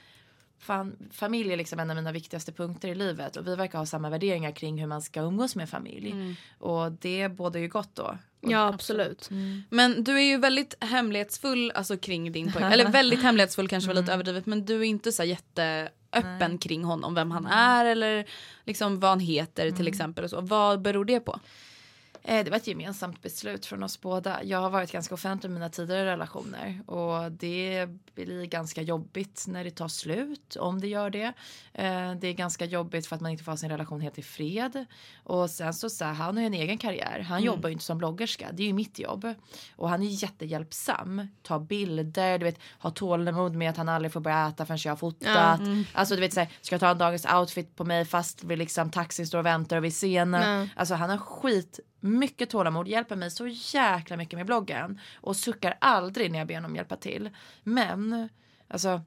[0.60, 3.86] fan, familj är liksom en av mina viktigaste punkter i livet och vi verkar ha
[3.86, 6.36] samma värderingar kring hur man ska umgås med familj.
[6.60, 8.18] Och det båda ju gott då.
[8.42, 9.30] Ja, absolut.
[9.70, 12.68] Men du är ju väldigt hemlighetsfull alltså kring din pojke.
[12.72, 17.14] Eller väldigt hemlighetsfull kanske var lite överdrivet men du är inte så jätteöppen kring honom.
[17.16, 18.26] Vem han är eller
[18.66, 20.24] liksom vad han heter till exempel.
[20.24, 20.42] Och så.
[20.42, 21.40] Vad beror det på?
[22.30, 24.44] Eh, Det var ett gemensamt beslut från oss båda.
[24.44, 29.64] Jag har varit ganska offentlig med mina tidigare relationer och det blir ganska jobbigt när
[29.64, 31.34] det tar slut, om det gör det.
[31.74, 34.22] Eh, Det är ganska jobbigt för att man inte får ha sin relation helt i
[34.24, 34.86] fred.
[35.24, 37.20] Och sen så, så här, han har ju en egen karriär.
[37.20, 39.34] Han jobbar ju inte som bloggerska, det är ju mitt jobb.
[39.76, 44.20] Och han är jättehjälpsam, tar bilder, du vet, har tålamod med att han aldrig får
[44.20, 45.60] börja äta förrän jag har fotat.
[45.94, 48.56] Alltså du vet så här, ska jag ta en dagens outfit på mig fast vi
[48.56, 50.70] liksom taxin står och väntar och vid scenen.
[50.76, 55.78] Alltså han har skit mycket tålamod, hjälper mig så jäkla mycket med bloggen och suckar
[55.82, 57.30] aldrig när jag ber honom hjälpa till.
[57.64, 58.30] Men
[58.68, 59.02] alltså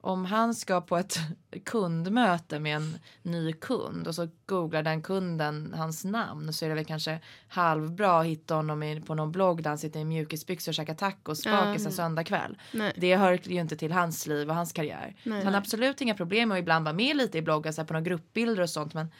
[0.00, 1.18] om han ska på ett
[1.64, 6.74] kundmöte med en ny kund och så googlar den kunden hans namn så är det
[6.74, 10.74] väl kanske halvbra att hitta honom på någon blogg där han sitter i mjukisbyxor och
[10.74, 12.58] käkar tacos bakis en söndagkväll.
[12.72, 12.92] Nej.
[12.96, 15.16] Det hör ju inte till hans liv och hans karriär.
[15.22, 15.44] Nej.
[15.44, 17.86] han har absolut inga problem med att ibland vara med lite i bloggen så här,
[17.86, 19.12] på några gruppbilder och sånt men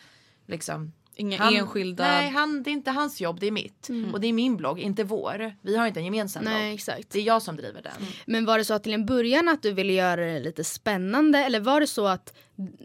[0.46, 2.04] liksom Inga han, enskilda...
[2.04, 3.88] Nej, han, det är inte hans jobb, det är mitt.
[4.12, 5.54] Och det är min blogg, inte vår.
[5.62, 6.74] Vi har inte en gemensam Nej, blogg.
[6.74, 7.10] exakt.
[7.10, 7.92] Det är jag som driver den.
[8.26, 11.38] Men var det så att till en början att du ville göra det lite spännande
[11.38, 12.36] eller var det så att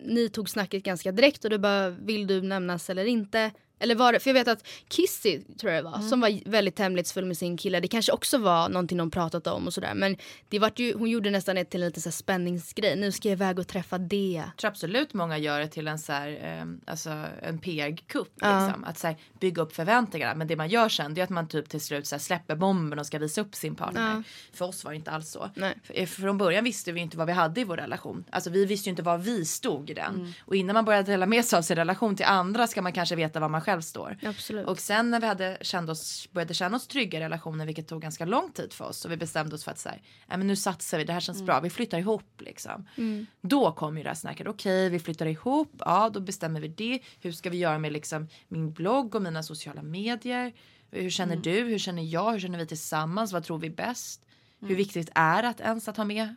[0.06, 3.52] ni tog snacket ganska direkt och du bara vill du nämnas eller inte?
[3.80, 6.80] Eller var det, för jag vet att Kissy tror jag det var, som var väldigt
[6.80, 7.80] hemlighetsfull med sin kille.
[7.80, 9.94] Det kanske också var någonting de pratat om och sådär.
[9.94, 10.18] Men
[10.50, 12.96] det vart ju, hon gjorde nästan det till en liten så här spänningsgrej.
[12.96, 14.44] Nu ska jag iväg och träffa det.
[14.46, 17.10] Jag tror absolut många gör det till en så här, eh, alltså
[17.42, 18.34] en PR-kupp.
[18.36, 18.66] Ja.
[18.66, 18.84] Liksom.
[18.84, 20.36] Att så här, bygga upp förväntningarna.
[20.36, 22.56] Men det man gör sen det är att man typ till slut så här, släpper
[22.56, 24.16] bomben och ska visa upp sin partner.
[24.16, 24.24] Ja.
[24.54, 25.50] För oss var det inte alls så.
[25.56, 25.78] Nej.
[25.84, 28.26] För, eh, från början visste vi inte vad vi hade i vår relation.
[28.30, 30.34] Alltså vi visste ju inte var vi stod i den.
[30.46, 33.16] Och innan man börjar dela med sig av sin relation till andra ska man kanske
[33.16, 34.18] veta var man själv står.
[34.24, 34.68] Absolut.
[34.68, 38.02] Och sen när vi hade känt oss, började känna oss trygga i relationen, vilket tog
[38.02, 40.56] ganska lång tid för oss, och vi bestämde oss för att säga, nej men nu
[40.56, 42.88] satsar vi, det här känns bra, vi flyttar ihop liksom.
[43.42, 47.00] Då kom ju det här snacket, okej vi flyttar ihop, ja då bestämmer vi det,
[47.22, 50.54] hur ska vi göra med liksom min blogg och mina sociala medier,
[50.92, 54.26] hur känner du, hur känner jag, hur känner vi tillsammans, vad tror vi bäst,
[54.60, 56.36] hur viktigt är det att ens att ha med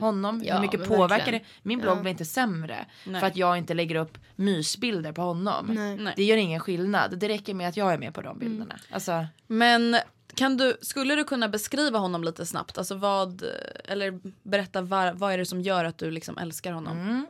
[0.00, 1.40] honom, Ja, hur mycket påverkar verkligen.
[1.40, 1.46] det?
[1.62, 5.66] Min blogg blir inte sämre för att jag inte lägger upp mysbilder på honom.
[5.66, 5.96] Nej.
[5.96, 6.14] Nej.
[6.16, 7.18] Det gör ingen skillnad.
[7.18, 8.76] Det räcker med att jag är med på de bilderna.
[8.90, 9.96] Alltså, Men
[10.34, 12.78] kan du, skulle du kunna beskriva honom lite snabbt?
[12.78, 13.44] Alltså vad,
[13.84, 17.26] eller berätta var, vad är det som gör att du liksom älskar honom?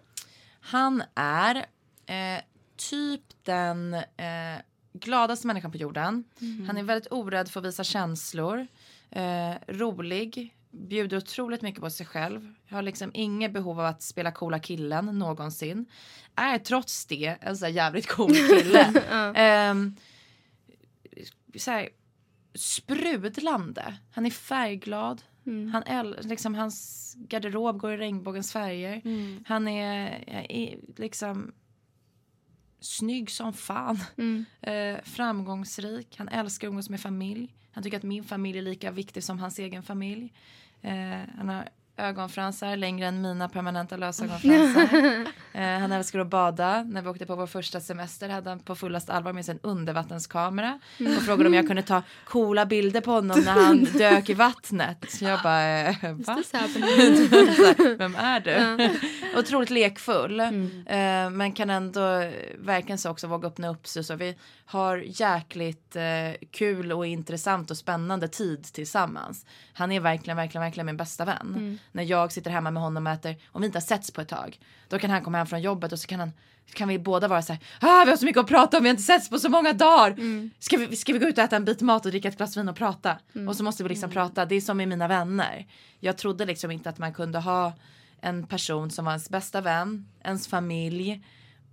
[0.60, 1.56] han är
[2.06, 2.42] eh,
[2.90, 4.02] typ den eh,
[4.92, 6.24] gladaste människan på jorden.
[6.66, 8.66] Han är väldigt orädd för att visa känslor.
[9.10, 10.54] Eh, rolig.
[10.74, 12.54] Bjuder otroligt mycket på sig själv.
[12.70, 15.86] Har liksom inget behov av att spela coola killen någonsin.
[16.34, 19.02] Är trots det en så jävligt cool kille.
[19.34, 19.96] Ehm,
[21.56, 21.88] så här,
[22.54, 23.94] sprudlande.
[24.10, 25.22] Han är färgglad.
[25.72, 29.02] Han äl, liksom, hans garderob går i regnbågens färger.
[29.48, 31.52] Han är, är liksom
[32.80, 34.00] snygg som fan.
[34.16, 34.44] Mm.
[34.60, 36.14] Eh, framgångsrik.
[36.18, 37.54] Han älskar att umgås med familj.
[37.70, 40.32] Han tycker att min familj är lika viktig som hans egen familj.
[40.84, 44.88] Eh, han har ögonfransar längre än mina permanenta lösögonfransar.
[45.52, 46.82] eh, han älskar att bada.
[46.82, 49.60] När vi åkte på vår första semester hade han på fullast allvar med sig en
[49.70, 50.80] undervattenskamera
[51.16, 55.20] och frågade om jag kunde ta coola bilder på honom när han dök i vattnet.
[55.20, 56.42] Jag bara, eh, va?
[56.50, 56.58] Så
[57.98, 58.90] Vem är du?
[59.38, 60.40] Otroligt lekfull.
[60.40, 60.50] Eh,
[61.30, 64.04] men kan ändå verkligen så också våga öppna upp sig.
[64.04, 66.02] Så vi har jäkligt eh,
[66.50, 69.46] kul och intressant och spännande tid tillsammans.
[69.72, 71.78] Han är verkligen, verkligen, verkligen min bästa vän.
[71.92, 74.28] När jag sitter hemma med honom och äter, om vi inte har setts på ett
[74.28, 74.60] tag.
[74.88, 76.32] Då kan han komma hem från jobbet och så kan han
[76.72, 78.88] kan vi båda vara så här, ah, vi har så mycket att prata om, vi
[78.88, 80.16] har inte setts på så många dagar.
[80.58, 82.56] Ska, vi, ska vi gå ut och äta en bit mat och dricka ett glas
[82.56, 83.18] vin och prata?
[83.48, 85.66] Och så måste vi liksom prata, det är som med mina vänner.
[86.00, 87.72] Jag trodde liksom inte att man kunde ha
[88.20, 91.24] en person som var ens bästa vän, ens familj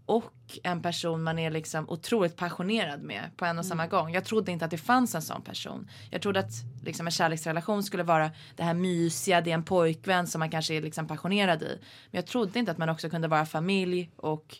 [0.05, 4.13] och en person man är liksom otroligt passionerad med på en och samma gång.
[4.13, 5.89] Jag trodde inte att det fanns en sån person.
[6.09, 6.51] Jag trodde att
[6.83, 10.73] liksom en kärleksrelation skulle vara det här mysiga, det är en pojkvän som man kanske
[10.73, 11.79] är liksom passionerad i.
[12.11, 14.57] Men jag trodde inte att man också kunde vara familj och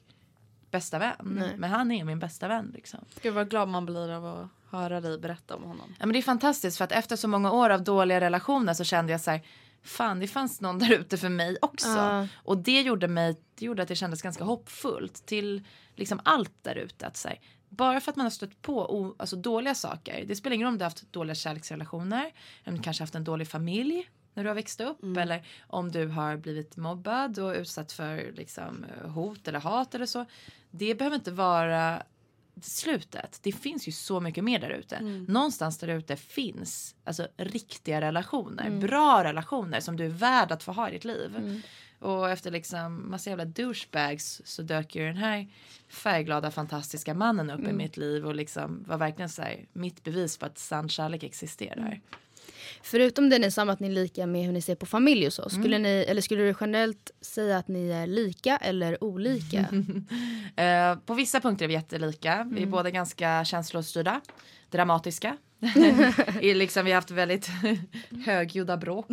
[0.72, 1.44] bästa vän.
[1.58, 3.00] Men han är min bästa vän liksom.
[3.22, 5.96] Gud vad glad man blir av att höra dig berätta om honom.
[6.00, 8.84] Ja, men det är fantastiskt för att efter så många år av dåliga relationer så
[8.84, 9.42] kände jag så här
[9.84, 11.88] fan det fanns någon där ute för mig också.
[11.88, 12.27] Ja.
[12.34, 15.63] Och det gjorde mig, det gjorde att det kändes ganska hoppfullt till
[15.95, 17.07] liksom allt där ute.
[17.07, 20.36] Att så här, bara för att man har stött på o, alltså dåliga saker, det
[20.36, 22.32] spelar ingen roll om du har haft dåliga kärleksrelationer,
[22.65, 26.07] om du kanske haft en dålig familj när du har växt upp eller om du
[26.07, 30.25] har blivit mobbad och utsatt för liksom, hot eller hat eller så.
[30.71, 32.03] Det behöver inte vara
[32.62, 33.39] slutet.
[33.41, 34.99] Det finns ju så mycket mer där ute.
[35.28, 40.72] Någonstans där ute finns alltså riktiga relationer, bra relationer som du är värd att få
[40.72, 41.62] ha i ditt liv.
[41.99, 45.47] Och efter liksom massa jävla douchebags så dök ju den här
[45.88, 50.38] färgglada fantastiska mannen upp i mitt liv och liksom var verkligen så här, mitt bevis
[50.38, 52.02] på att sann kärlek existerar.
[52.82, 55.34] Förutom det ni sa att ni är lika med hur ni ser på familj och
[55.34, 55.49] så.
[55.49, 59.65] Skulle, ni, eller skulle du generellt säga att ni är lika eller olika?
[60.55, 62.47] Eh, på vissa punkter är vi jättelika.
[62.51, 64.22] Vi är båda ganska känslostyrda,
[64.69, 65.38] dramatiska.
[66.41, 67.49] är liksom, vi har haft väldigt
[68.26, 69.05] högljudda bråk.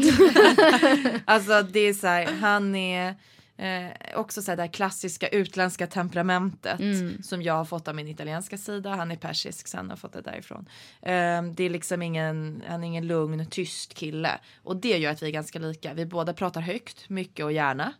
[1.24, 3.14] alltså det är så här, han är
[3.59, 6.80] eh, också så här det här klassiska utländska temperamentet
[7.24, 8.90] som jag har fått av min italienska sida.
[8.90, 10.68] Han är persisk så han har fått det därifrån.
[11.02, 14.30] Eh, det är liksom ingen, han är ingen lugn, tyst kille.
[14.62, 15.94] Och det gör att vi är ganska lika.
[15.94, 17.92] Vi båda pratar högt, mycket och gärna.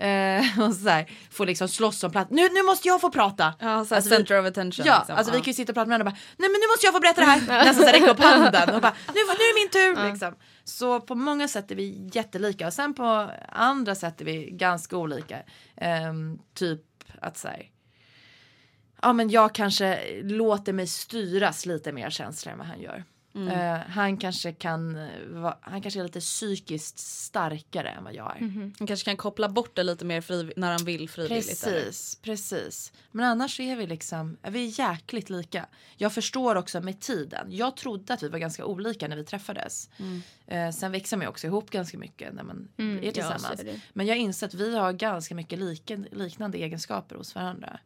[0.00, 2.30] Eh, och så här, får liksom slåss om plats.
[2.30, 3.54] Nu, nu måste jag få prata!
[3.60, 4.86] Ja, så Alltså, vi- center of attention.
[4.86, 5.16] Ja, liksom.
[5.16, 5.44] alltså vi Ja.
[5.44, 7.00] kan ju sitta och prata med varandra och bara nej men nu måste jag få
[7.00, 7.40] berätta det här.
[7.64, 10.10] Nästan så här, räcka upp handen och bara nu, nu är min tur.
[10.10, 10.34] Liksom.
[10.64, 14.96] Så på många sätt är vi jättelika och sen på andra sätt är vi ganska
[14.96, 15.42] olika.
[15.76, 16.82] Ehm, typ
[17.20, 17.64] att säga
[19.02, 23.04] ja men jag kanske låter mig styras lite mer känslor än vad han gör.
[23.34, 28.36] Eh, han kanske kan, eh, va, han kanske är lite psykiskt starkare än vad jag
[28.36, 28.40] är.
[28.78, 31.46] Han kanske kan koppla bort det lite mer friv- när han vill frivilligt.
[31.64, 32.92] Precis, precis.
[33.10, 35.66] Men annars är vi liksom, är vi jäkligt lika.
[35.96, 37.46] Jag förstår också med tiden.
[37.50, 39.90] Jag trodde att vi var ganska olika när vi träffades.
[40.46, 43.60] Eh, sen växer man ju också ihop ganska mycket när man är ja, tillsammans.
[43.60, 43.80] det.
[43.92, 47.78] Men jag inser att vi har ganska mycket lika, liknande egenskaper hos varandra.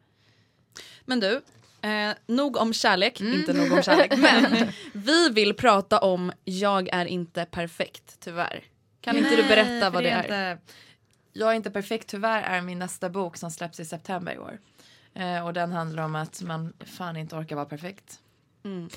[1.05, 1.41] Men du,
[1.85, 4.16] eh, nog om kärlek, inte nog om kärlek.
[4.16, 8.64] Men vi vill prata om Jag är inte perfekt, tyvärr.
[9.01, 10.22] Kan inte du Nej, berätta vad det är?
[10.22, 10.59] Inte,
[11.32, 14.59] jag är inte perfekt tyvärr är min nästa bok som släpps i september i år.
[15.14, 18.20] Eh, och den handlar om att man fan inte orkar vara perfekt.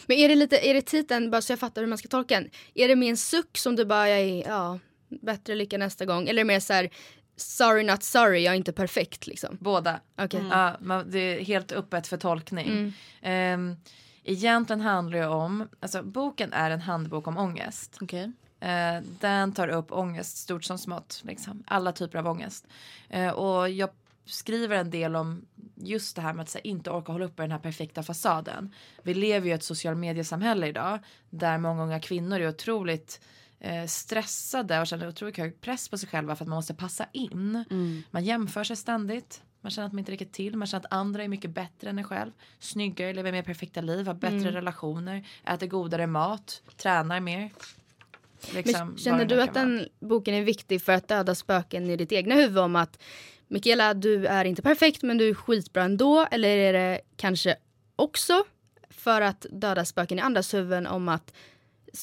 [0.06, 2.36] Men är det lite, är det titeln, bara så jag fattar hur man ska tolka
[2.36, 2.50] den.
[2.74, 4.80] Är det med en suck som du bara, jag är, ja,
[5.10, 6.28] bättre lycka nästa gång?
[6.28, 6.90] Eller är det mer så här,
[7.38, 9.58] sorry not sorry, jag är inte perfekt liksom?
[9.62, 10.00] Båda.
[10.18, 10.44] Okej.
[10.52, 12.94] Ja, men det är helt öppet för tolkning.
[13.22, 13.76] Ehm,
[14.24, 17.98] egentligen handlar det om, alltså boken är en handbok om ångest.
[18.02, 18.32] Okej.
[18.60, 21.22] Eh, den tar upp ångest, stort som smått.
[21.24, 21.64] Liksom.
[21.68, 22.68] Alla typer av ångest.
[23.10, 23.90] Eh, och jag
[24.26, 27.52] skriver en del om just det här med att här, inte orka hålla uppe den
[27.52, 28.74] här perfekta fasaden.
[29.04, 33.22] Vi lever ju i ett social mediesamhälle idag där många unga kvinnor är otroligt
[33.88, 37.64] stressade och känner otroligt hög press på sig själva för att man måste passa in.
[38.12, 39.42] Man jämför sig ständigt.
[39.62, 40.58] Man känner att man inte räcker till.
[40.58, 42.32] Man känner att andra är mycket bättre än en själv.
[42.60, 47.52] Snyggare, lever mer perfekta liv, har bättre relationer, äter godare mat, tränar mer.
[48.54, 49.78] Liksom, Men känner du att kan vara.
[49.78, 53.00] den boken är viktig för att döda spöken i ditt egna huvud om att
[53.48, 56.28] Mikaela, du är inte perfekt men du är skitbra ändå?
[56.32, 57.56] Eller är det kanske
[57.96, 58.44] också
[58.90, 61.34] för att döda spöken i andras huvuden om att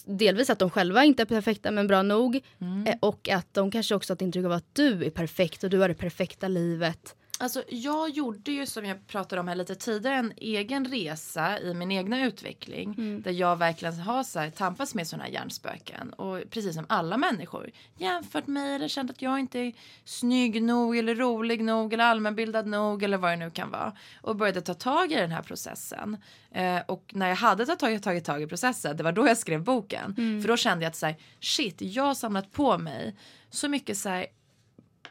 [0.03, 2.87] delvis att de själva inte är perfekta men bra nog Mm.
[2.87, 5.71] eh, och att de kanske också har ett intryck av att du är perfekt och
[5.71, 9.74] du har det perfekta livet Alltså, jag gjorde ju som jag pratade om här lite
[9.74, 12.95] tidigare en egen resa i min egna utveckling.
[13.22, 16.12] Där jag verkligen har så här, tampats med sådana här hjärnspöken.
[16.12, 17.70] Och precis som alla människor.
[17.99, 19.72] Jämfört mig eller känt att jag inte är
[20.05, 23.93] snygg nog eller rolig nog eller allmänbildad nog eller vad det nu kan vara.
[24.22, 26.16] Och började ta tag i den här processen.
[26.51, 29.39] Eh, och när jag hade tagit tag, tagit tag i processen, det var då jag
[29.39, 30.14] skrev boken.
[30.43, 33.16] För då kände jag att så här, shit, jag har samlat på mig
[33.51, 34.26] så mycket så här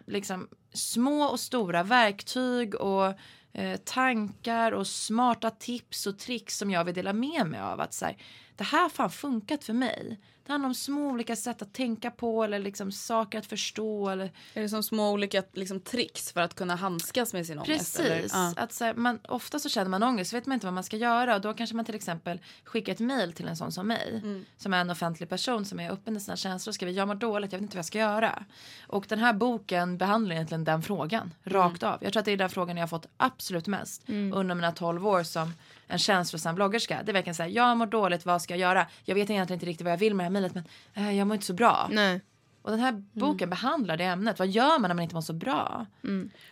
[0.05, 3.13] liksom små och stora verktyg och
[3.53, 7.81] eh, tankar och smarta tips och tricks som jag vill dela med mig av.
[7.81, 8.17] Att så här,
[8.55, 10.19] det här har fan funkat för mig.
[10.45, 14.09] Det handlar om små olika sätt att tänka på eller liksom saker att förstå.
[14.09, 17.97] Eller, Är det som små olika liksom, tricks för att kunna handskas med sin ångest?
[17.97, 18.33] Precis.
[18.33, 20.83] Att så här, man, ofta så känner man ångest så vet man inte vad man
[20.83, 21.35] ska göra.
[21.35, 24.21] Och då kanske man till exempel skickar ett mail till en sån som mig.
[24.23, 24.45] Mm.
[24.57, 27.15] Som är en offentlig person som är öppen i sina känslor och skriver jag mår
[27.15, 28.43] dåligt, jag vet inte vad jag ska göra.
[28.87, 31.33] Och den här boken behandlar egentligen den frågan.
[31.43, 31.93] Rakt Mm.
[31.93, 32.03] av.
[32.03, 35.07] Jag tror att det är den frågan jag har fått absolut mest under mina 12
[35.07, 35.53] år som
[35.93, 37.01] en känslosam bloggerska.
[37.05, 38.87] Det är verkligen så här, jag mår dåligt, vad ska jag göra?
[39.03, 40.63] Jag vet egentligen inte riktigt vad jag vill med det här mejlet men
[40.93, 41.87] eh, jag mår inte så bra.
[41.91, 42.21] Nej.
[42.61, 44.39] Och den här boken behandlar det ämnet.
[44.39, 45.85] Vad gör man när man inte mår så bra?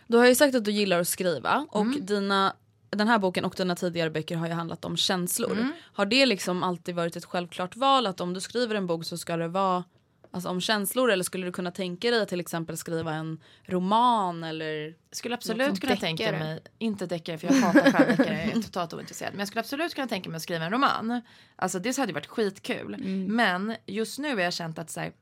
[0.06, 2.06] Du har ju sagt att du gillar att skriva och Mm.
[2.06, 2.52] dina,
[2.90, 5.52] den här boken och dina tidigare böcker har ju handlat om känslor.
[5.52, 5.72] Mm.
[5.92, 9.18] Har det liksom alltid varit ett självklart val att om du skriver en bok så
[9.18, 9.84] ska det vara
[10.32, 14.44] alltså, om känslor eller skulle du kunna tänka dig att till exempel skriva en roman
[14.44, 18.94] eller skulle absolut kunna tänka mig, inte deckare för jag hatar skärdeckare, jag är totalt
[18.94, 19.32] ointresserad.
[19.32, 21.20] Men jag skulle absolut kunna tänka mig att skriva en roman.
[21.56, 22.96] Alltså det hade varit skitkul.
[23.28, 25.12] Men just nu har jag känt att så här,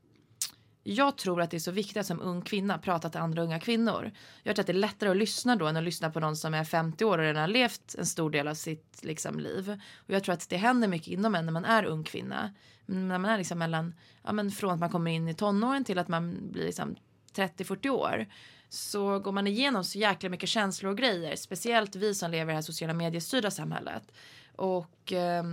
[0.83, 3.59] jag tror att det är så viktigt att som ung kvinna prata till andra unga
[3.59, 4.11] kvinnor.
[4.43, 6.53] Jag tror att det är lättare att lyssna då än att lyssna på någon som
[6.53, 9.81] är 50 år och redan har levt en stor del av sitt liksom, liv.
[9.95, 12.53] Och jag tror att det händer mycket inom en när man är ung kvinna.
[12.85, 15.83] Men När man är liksom mellan, ja men från att man kommer in i tonåren
[15.83, 16.95] till att man blir liksom
[17.35, 18.25] 30-40 år.
[18.69, 21.35] Så går man igenom så jäkla mycket känslor och grejer.
[21.35, 24.11] Speciellt vi som lever i det här sociala mediestyrda samhället.
[24.55, 25.43] Och eh,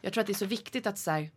[0.00, 1.30] jag tror att det är så viktigt att så här,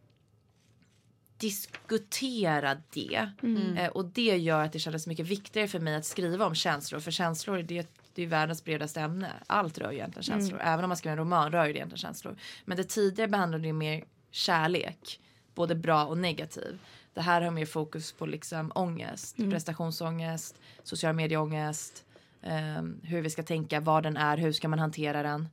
[1.38, 3.30] diskutera det.
[3.78, 7.00] Eh, och det gör att det kändes mycket viktigare för mig att skriva om känslor.
[7.00, 9.32] För känslor det, det är världens bredaste ämne.
[9.48, 10.60] Allt rör ju egentligen känslor.
[10.64, 12.36] Även om man skriver en roman rör ju det egentligen känslor.
[12.66, 15.20] Men det tidigare behandlade ju mer kärlek.
[15.56, 16.80] Både bra och negativ.
[17.14, 22.04] Det här har mer fokus på liksom ångest, prestationsångest, social medieångest.
[22.44, 25.48] ehm, hur vi ska tänka, vad den är, hur ska man hantera den.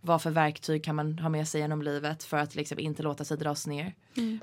[0.00, 3.24] Vad för verktyg kan man ha med sig genom livet för att liksom inte låta
[3.24, 3.94] sig dras ner.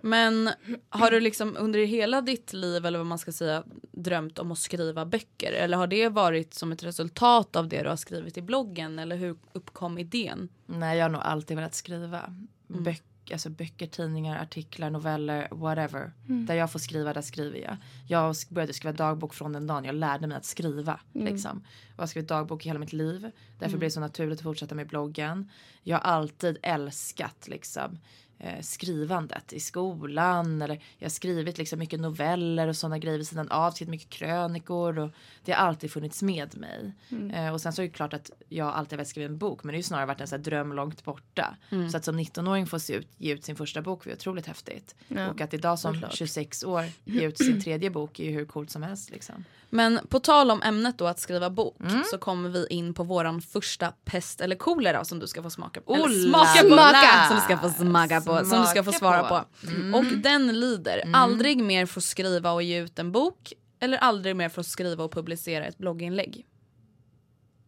[0.02, 0.50] Men
[0.90, 4.60] har du liksom under hela ditt liv eller vad man ska säga drömt om att
[4.60, 5.52] skriva böcker?
[5.52, 9.00] Eller har det varit som ett resultat av det du har skrivit i bloggen?
[9.00, 10.50] Eller hur uppkom idén?
[10.66, 12.36] Nej, jag har nog alltid velat skriva.
[12.68, 16.12] Böck, alltså böcker, tidningar, artiklar, noveller, whatever.
[16.26, 17.78] Där jag får skriva, där skriver jag.
[18.08, 21.00] Jag började skriva dagbok från den dagen jag lärde mig att skriva.
[21.14, 21.58] Liksom.
[21.58, 23.32] Och jag har skrivit dagbok i hela mitt liv.
[23.60, 25.50] Därför blev det så naturligt att fortsätta med bloggen.
[25.84, 28.00] Jag har alltid älskat liksom,
[28.40, 30.62] eh, skrivandet i skolan.
[30.62, 33.72] Eller jag har skrivit liksom, mycket noveller och sådana grejer vid sidan av.
[33.72, 35.00] Skrivit mycket krönikor.
[35.00, 35.10] Och
[35.46, 36.92] det har alltid funnits med mig.
[37.34, 39.64] Eh, och sen så är det klart att jag alltid har velat skriva en bok.
[39.64, 41.56] Men det har ju snarare varit en så dröm långt borta.
[41.92, 44.96] Så att som 19-åring få se ut, ge ut sin första bok var otroligt häftigt.
[45.30, 48.72] Och att idag som 26 år ge ut sin tredje bok är ju hur coolt
[48.72, 49.10] som helst.
[49.10, 49.44] Liksom.
[49.70, 52.04] Men på tal om ämnet då att skriva bok Mm.
[52.12, 55.82] så kommer vi in på våran första pest eller kolera som du ska få smaka
[55.82, 55.96] på.
[55.96, 56.76] Eller smaka på!
[56.76, 57.26] la!
[57.28, 58.27] Som du ska få smaka på.
[58.46, 59.68] Som du ska få svara på.
[59.68, 59.92] Mm.
[59.92, 59.98] på.
[59.98, 64.50] Och den lyder aldrig mer få skriva och ge ut en bok eller aldrig mer
[64.50, 66.46] få skriva och publicera ett blogginlägg.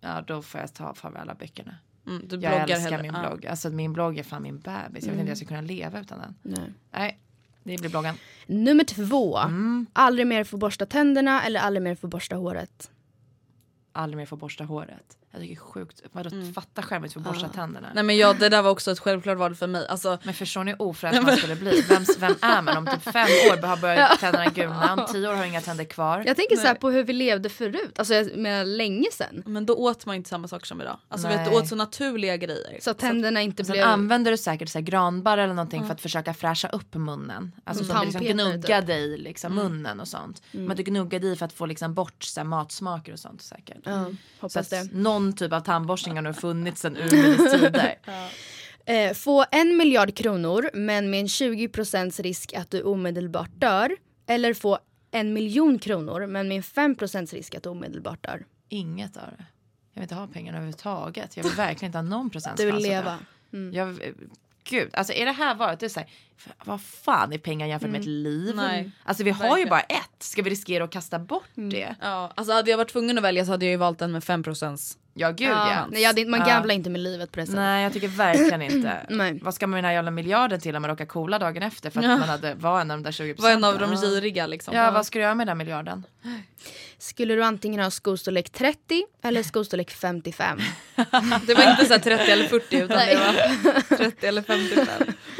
[0.01, 1.75] Ja då får jag ta farväl alla böckerna.
[2.07, 3.01] Mm, du Jag bloggar älskar hellre.
[3.01, 3.27] min Ja.
[3.29, 3.45] blogg.
[3.45, 4.69] Alltså min blogg är fan min bebis.
[4.85, 6.35] Jag vet inte hur jag ska kunna leva utan den.
[6.41, 6.73] Nej.
[6.91, 7.19] Nej,
[7.63, 8.15] det blir bloggen.
[8.47, 9.37] Nummer två.
[9.37, 9.85] Mm.
[9.93, 12.91] Aldrig mer få borsta tänderna eller aldrig mer få borsta håret.
[13.91, 15.17] Aldrig mer få borsta håret.
[15.31, 16.01] Jag tycker det är sjukt.
[16.11, 17.87] Vadå fatta skämmigt för att borsta tänderna.
[17.93, 19.87] Nej men ja, det där var också ett självklart val för mig.
[19.87, 21.81] Alltså, Men förstår ni hur ofräsch man skulle bli?
[21.89, 22.77] Vem, vem är man?
[22.77, 26.23] Om typ fem år har börjat tänderna gulna, om tio år har inga tänder kvar.
[26.25, 29.43] Jag tänker så här på hur vi levde förut, alltså jag menar länge sedan.
[29.45, 30.97] men då åt man inte samma sak som idag.
[31.07, 31.59] Alltså vet, du Nej.
[31.59, 32.77] åt så naturliga grejer.
[32.81, 33.85] Så att tänderna inte Sen blev...
[33.87, 37.51] använder du säkert så här granbarr eller någonting för att försöka fräscha upp munnen.
[37.63, 37.95] Alltså Mm.
[37.95, 38.87] som liksom gnugga typ.
[38.87, 40.41] dig liksom munnen och sånt.
[40.51, 43.83] Men du gnuggade i för att få liksom bort så här, matsmaker och sånt säkert.
[43.83, 44.89] Så hoppas att det.
[45.19, 47.95] Någon typ av tandborstning har funnits sedan urminnes tider.
[48.85, 53.91] Eh, få en miljard kronor men med en 20% risk att du omedelbart dör.
[54.27, 54.79] Eller få
[55.11, 58.45] en miljon kronor men med en 5% risk att du omedelbart dör.
[58.69, 59.45] Inget av det.
[59.93, 61.37] Jag vill inte ha pengarna överhuvudtaget.
[61.37, 63.17] Jag vill verkligen inte ha någon procents Du vill att leva.
[63.53, 63.73] Mm.
[63.73, 63.99] Jag,
[64.63, 67.67] gud, alltså är det här varit, det är så här, f- vad fan är pengar
[67.67, 68.55] jämfört med ett liv?
[68.55, 69.69] Nej, alltså vi har ju verkligen.
[69.69, 71.95] bara ett, ska vi riskera att kasta bort det?
[72.01, 74.23] Ja, alltså hade jag varit tvungen att välja så hade jag ju valt den med
[74.23, 75.69] 5% Ja gud ja.
[75.71, 76.45] Ja, nej, inte- man Ja.
[76.45, 77.55] gamblar inte med livet på det sättet.
[77.59, 79.05] Nej jag tycker verkligen inte.
[79.09, 79.39] Nej.
[79.41, 81.89] Vad ska man med den här jävla miljarden till om man råkar coola dagen efter
[81.89, 82.17] för att Ja.
[82.17, 84.75] man hade, var en av de där 20 Var en av de giriga liksom.
[84.75, 86.05] Ja vad ska du göra med den miljarden?
[86.97, 90.59] Skulle du antingen ha skostorlek 30 eller skostorlek 55?
[91.47, 93.15] Det var inte så här 30 eller 40 utan det
[93.89, 94.87] var 30 eller 55.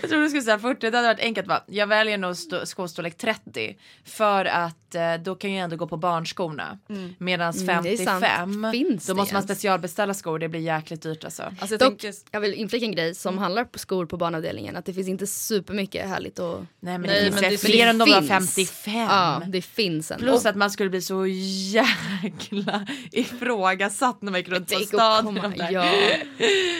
[0.02, 1.64] Jag trodde du skulle säga 40, det hade varit enkelt va?
[1.68, 5.98] Jag väljer nog sto- skostorlek 30 för att eh, då kan jag ändå gå på
[5.98, 6.78] barnskorna.
[7.18, 7.86] Medan Mm, sant.
[8.26, 11.44] 55, Finns då måste man specialbeställa skor, det blir jäkligt dyrt alltså.
[11.44, 14.76] Alltså jag Dock, tänker, jag vill inflika en grej som handlar på skor på barnavdelningen.
[14.76, 16.66] Att det finns inte supermycket härligt och...
[16.80, 18.28] Nej men Nej, det finns men väl det fler än de finns.
[18.28, 18.94] 55.
[18.94, 20.20] Ja, det finns en.
[20.20, 25.36] Plus att man skulle bli så jäkla ifrågasatt när man gick runt på att de
[25.36, 25.72] där.
[25.72, 25.86] ja.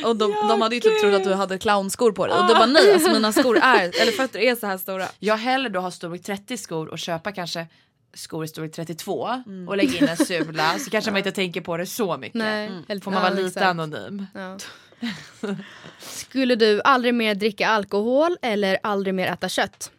[0.10, 2.54] och de, de hade ju typ trott att du hade clownskor på dig och du
[2.54, 5.06] bara nej alltså mina skor är, eller fötter är så här stora.
[5.20, 7.68] Jag hellre då ha storlek 30 skor och köpa kanske
[8.14, 11.78] skor i storlek 32 och lägga in en sula så kanske man inte tänker på
[11.78, 12.36] det så mycket.
[12.36, 13.66] Nej, eller- Får man ja, vara lite exakt.
[13.66, 14.26] anonym.
[14.34, 14.58] Ja.
[16.00, 19.92] Skulle du aldrig mer dricka alkohol eller aldrig mer äta kött?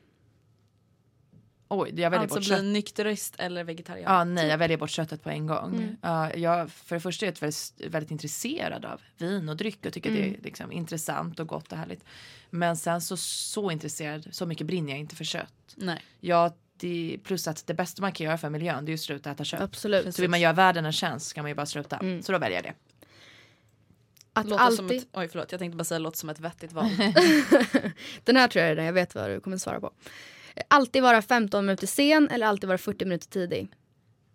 [1.73, 2.65] Oj, jag väljer Alltså bort bli kött.
[2.65, 4.13] nykterist eller vegetarian.
[4.19, 5.75] Ja, nej, jag väljer bort köttet på en gång.
[5.77, 5.97] Mm.
[6.03, 9.93] Ja, jag, för det första är jag väldigt, väldigt intresserad av vin och dryck och
[9.93, 10.23] tycker Mm.
[10.23, 12.05] det är liksom intressant och gott och härligt.
[12.51, 15.53] Men sen så, så intresserad, så mycket brinner jag inte för kött.
[15.77, 16.03] Nej.
[16.21, 19.01] Jag, det, plus att det bästa man kan göra för miljön det är ju att
[19.01, 19.61] sluta äta kött.
[19.61, 20.15] Absolut.
[20.15, 21.97] Så vill man göra världen en tjänst ska man ju bara sluta.
[21.97, 22.23] Mm.
[22.23, 22.75] Så då väljer jag det.
[24.33, 24.77] Att Låter alltid...
[24.77, 26.91] som ett, oj förlåt jag tänkte bara säga låter som ett vettigt val.
[28.25, 29.93] Den här tror jag är den jag vet vad du kommer svara på.
[30.69, 33.69] Alltid vara 15 minuter sen eller alltid vara 40 minuter tidig?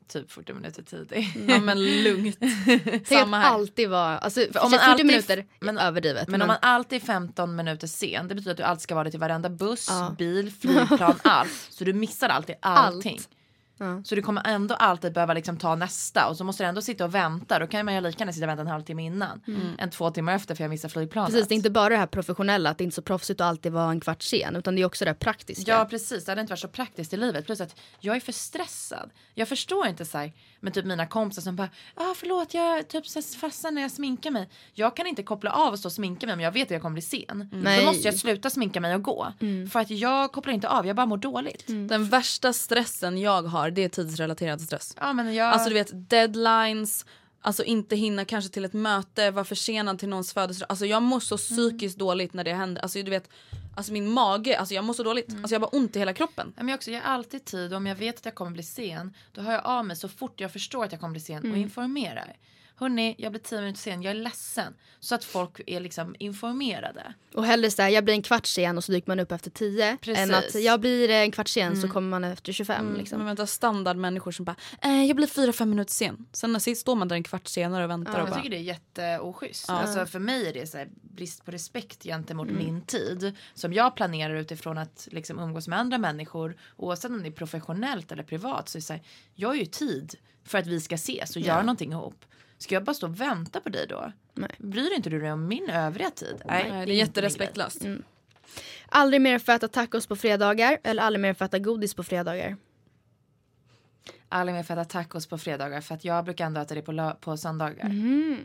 [0.08, 1.34] Typ 40 minuter tidig.
[1.47, 2.38] ja men lugnt.
[3.08, 3.49] Samma här.
[3.53, 6.28] alltid vara, alltså om 40 man alltid- minuter men- överdrivet.
[6.28, 9.03] Men om man alltid är 15 minuter sen, det betyder att du alltid ska vara
[9.03, 10.16] det till varenda buss, Ja.
[10.18, 11.68] bil, flygplan, allt.
[11.70, 13.14] Så du missar alltid allting.
[13.18, 13.30] Allt.
[13.78, 14.01] Ja.
[14.03, 17.05] Så du kommer ändå alltid behöva liksom ta nästa och så måste du ändå sitta
[17.05, 17.59] och vänta.
[17.59, 19.41] Då kan man ju lika gärna sitta och vänta en halvtimme innan.
[19.78, 21.32] Än två timmar efter för jag missar flygplanet.
[21.32, 23.47] Precis, det är inte bara det här professionella, att det är inte så proffsigt att
[23.47, 25.71] alltid vara en kvart sen, utan det är också det här praktiska.
[25.71, 27.45] Ja precis, det hade inte varit så praktiskt i livet.
[27.45, 29.09] Plus att jag är för stressad.
[29.34, 30.34] Jag förstår inte så här,
[30.66, 33.03] med typ mina kompisar som bara ah, förlåt jag typ
[33.39, 34.49] fastnar när jag sminkar mig.
[34.74, 36.82] Jag kan inte koppla av och stå och sminka mig om jag vet att jag
[36.82, 37.49] kommer bli sen.
[37.51, 37.80] Nej.
[37.80, 39.34] Då måste jag sluta sminka mig och gå.
[39.72, 41.63] För att jag kopplar inte av, jag bara mår dåligt.
[41.68, 44.95] Den värsta stressen jag har det är tidsrelaterad stress.
[44.99, 45.53] Ja men jag...
[45.53, 47.05] Alltså du vet deadlines,
[47.45, 50.67] alltså inte hinna kanske till ett möte, vara försenad till någons födelsedag.
[50.69, 52.81] Alltså jag mår så psykiskt dåligt när det händer.
[52.81, 53.29] Alltså du vet,
[53.75, 55.29] alltså min mage, alltså jag mår så dåligt.
[55.29, 56.53] Alltså jag har bara ont i hela kroppen.
[56.55, 58.63] Men jag, också, jag har alltid tid och om jag vet att jag kommer bli
[58.63, 61.51] sen då hör jag av mig så fort jag förstår att jag kommer bli sen
[61.51, 62.35] och informerar.
[62.78, 64.73] Hörni, jag blir tio minuter sen, jag är ledsen.
[64.99, 67.13] Så att folk är liksom informerade.
[67.34, 69.49] Och hellre så här, jag blir en kvart sen och så dyker man upp efter
[69.49, 69.97] 10.
[70.01, 70.23] Precis.
[70.23, 72.95] Än att jag blir en kvart sen så kommer man efter 25.
[72.97, 73.17] Liksom.
[73.17, 76.26] Men vänta standardmänniskor som bara eh, jag blir fyra fem minuter sen.
[76.32, 78.49] Sen när sist står man där en kvart senare och väntar och Jag bara tycker
[78.49, 79.69] det är jätteoschysst.
[79.69, 83.36] Alltså för mig är det så här brist på respekt gentemot min tid.
[83.53, 86.57] Som jag planerar utifrån att liksom umgås med andra människor.
[86.78, 88.69] Oavsett om det är professionellt eller privat.
[88.69, 89.01] Så är det så här,
[89.36, 92.26] jag har ju tid för att vi ska ses och göra någonting ihop.
[92.66, 94.11] Ska jag bara stå och vänta på dig då?
[94.34, 94.51] Nej.
[94.57, 96.41] Bryr inte du dig om min övriga tid?
[96.45, 97.86] Nej, det är jätterespektlöst.
[98.89, 102.57] Aldrig mer få äta tacos på fredagar eller aldrig mer få äta godis på fredagar.
[104.30, 107.13] Aldrig mer få äta tacos på fredagar för att jag brukar ändå äta det på,
[107.22, 107.89] på söndagar.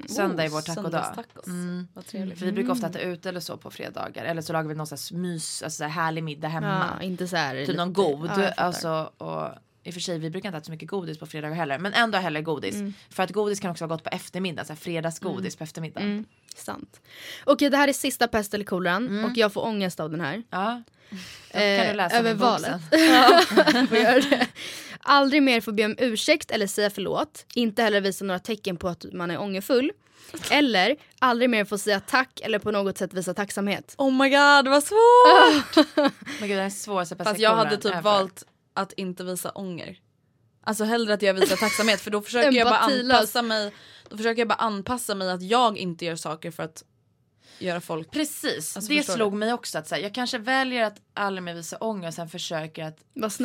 [0.08, 1.24] Söndag är vår tacodag.
[1.46, 1.88] Mm.
[2.04, 4.24] För vi brukar ofta äta ute eller så på fredagar.
[4.24, 6.96] Eller så lagar vi någon slags mys, alltså så här härlig middag hemma.
[6.98, 7.66] Ja, inte så här.
[7.66, 8.30] Typ någon god.
[8.36, 9.48] Ja, alltså, och
[9.90, 11.78] I och för sig vi brukar inte äta så mycket godis på fredagar heller.
[11.78, 12.74] Men ändå hellre godis.
[12.74, 12.94] Mm.
[13.10, 14.66] För att godis kan också vara gott på eftermiddagen.
[14.66, 16.10] Så här fredagsgodis på eftermiddagen.
[16.10, 16.24] Mm,
[16.54, 17.00] sant.
[17.44, 19.24] Okej, det här är sista pest eller kolan Mm.
[19.24, 20.42] och jag får ångest av den här.
[20.50, 20.82] Ja.
[21.50, 22.80] Eh, över valet.
[23.90, 24.46] det.
[25.00, 27.46] Aldrig mer få be om ursäkt eller säga förlåt.
[27.54, 29.92] Inte heller visa några tecken på att man är ångerfull.
[30.50, 33.94] Eller aldrig mer få säga tack eller på något sätt visa tacksamhet.
[33.98, 35.86] Oh my god vad svårt!
[36.40, 38.02] Men gud, det är den svåraste Fast jag hade typ ever.
[38.02, 38.44] valt
[38.74, 39.98] att inte visa ånger.
[40.62, 43.72] Alltså hellre att jag visar tacksamhet för då försöker jag bara anpassa mig
[44.08, 46.84] Då försöker jag bara anpassa mig att jag inte gör saker för att
[47.58, 49.36] göra folk Precis, Alltså, det slog du?
[49.36, 49.78] mig också.
[49.78, 52.98] att så här, Jag kanske väljer att aldrig mer visa ånger och sen försöker att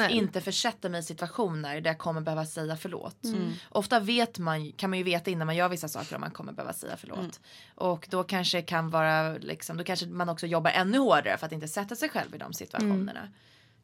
[0.10, 3.24] inte försätta mig i situationer där jag kommer behöva säga förlåt.
[3.24, 3.54] Mm.
[3.70, 6.54] Ofta vet man, kan man ju veta innan man gör vissa saker om man kommer
[6.54, 7.20] behöva säga förlåt.
[7.20, 7.32] Mm.
[7.76, 11.52] Och då kanske kan vara liksom, då kanske man också jobbar ännu hårdare för att
[11.52, 13.30] inte sätta sig själv i de situationerna.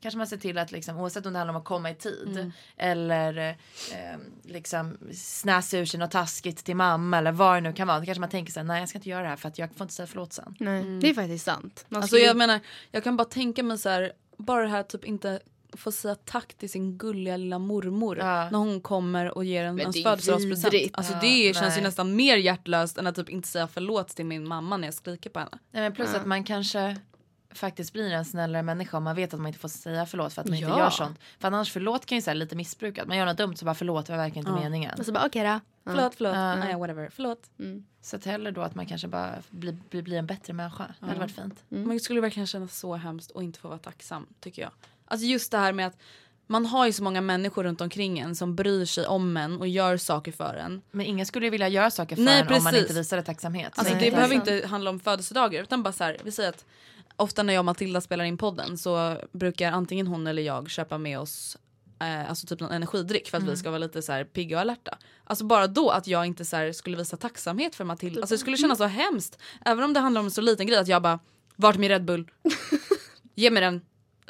[0.01, 2.27] Kanske man ser till att liksom, oavsett om det handlar om att komma i tid
[2.37, 2.51] Mm.
[2.77, 7.87] eller eh, liksom snäsa ur sig något taskigt till mamma eller vad det nu kan
[7.87, 7.99] vara.
[7.99, 9.57] Då kanske man tänker så här, nej jag ska inte göra det här för att
[9.57, 10.55] jag får inte säga förlåt sen.
[10.59, 11.85] Nej, det är faktiskt sant.
[11.89, 12.59] Man Alltså skulle- jag menar,
[12.91, 15.39] jag kan bara tänka mig så här, bara det här typ inte
[15.73, 18.49] få säga tack till sin gulliga lilla mormor Ja.
[18.49, 20.73] när hon kommer och ger en ens födelsedagspresent.
[20.93, 24.25] Alltså Ja, det känns ju nästan mer hjärtlöst än att typ inte säga förlåt till
[24.25, 25.51] min mamma när jag skriker på henne.
[25.71, 26.97] Nej, men plus att man kanske
[27.53, 30.41] faktiskt blir en snällare människa om man vet att man inte får säga förlåt för
[30.41, 30.79] att man inte Ja.
[30.79, 31.19] gör sånt.
[31.39, 33.07] För annars förlåt kan ju säga lite missbrukat.
[33.07, 34.63] Man gör något dumt så bara förlåt det var verkligen inte Ja.
[34.63, 34.99] meningen.
[34.99, 35.47] Och så bara okej då.
[35.47, 35.59] Ja.
[35.85, 36.55] Förlåt, förlåt, Ja.
[36.55, 37.49] nej whatever, förlåt.
[38.01, 40.87] Så att hellre då att man kanske bara blir, blir, blir en bättre människa.
[40.99, 41.63] Det hade varit fint.
[41.69, 44.71] Men det skulle verkligen kännas så hemskt att inte få vara tacksam tycker jag.
[45.05, 45.97] Alltså just det här med att
[46.47, 49.67] man har ju så många människor runt omkring en som bryr sig om en och
[49.67, 50.81] gör saker för en.
[50.91, 52.81] Men ingen skulle ju vilja göra saker för Nej, en om man precis.
[52.81, 53.71] inte visade tacksamhet.
[53.75, 56.49] Alltså Nej, det är behöver inte handla om födelsedagar utan bara så här, vi säger
[56.49, 56.65] att
[57.15, 60.97] ofta när jag och Matilda spelar in podden så brukar antingen hon eller jag köpa
[60.97, 61.57] med oss
[62.01, 64.61] eh, alltså typ någon energidryck för att vi ska vara lite så här pigga och
[64.61, 64.97] alerta.
[65.23, 68.21] Alltså bara då att jag inte så skulle visa tacksamhet för Matilda.
[68.21, 69.39] Alltså det skulle kännas så hemskt.
[69.65, 71.19] Även om det handlar om en så liten grej att jag bara
[71.55, 72.31] vart min Red Bull?
[73.35, 73.81] Ge mig den.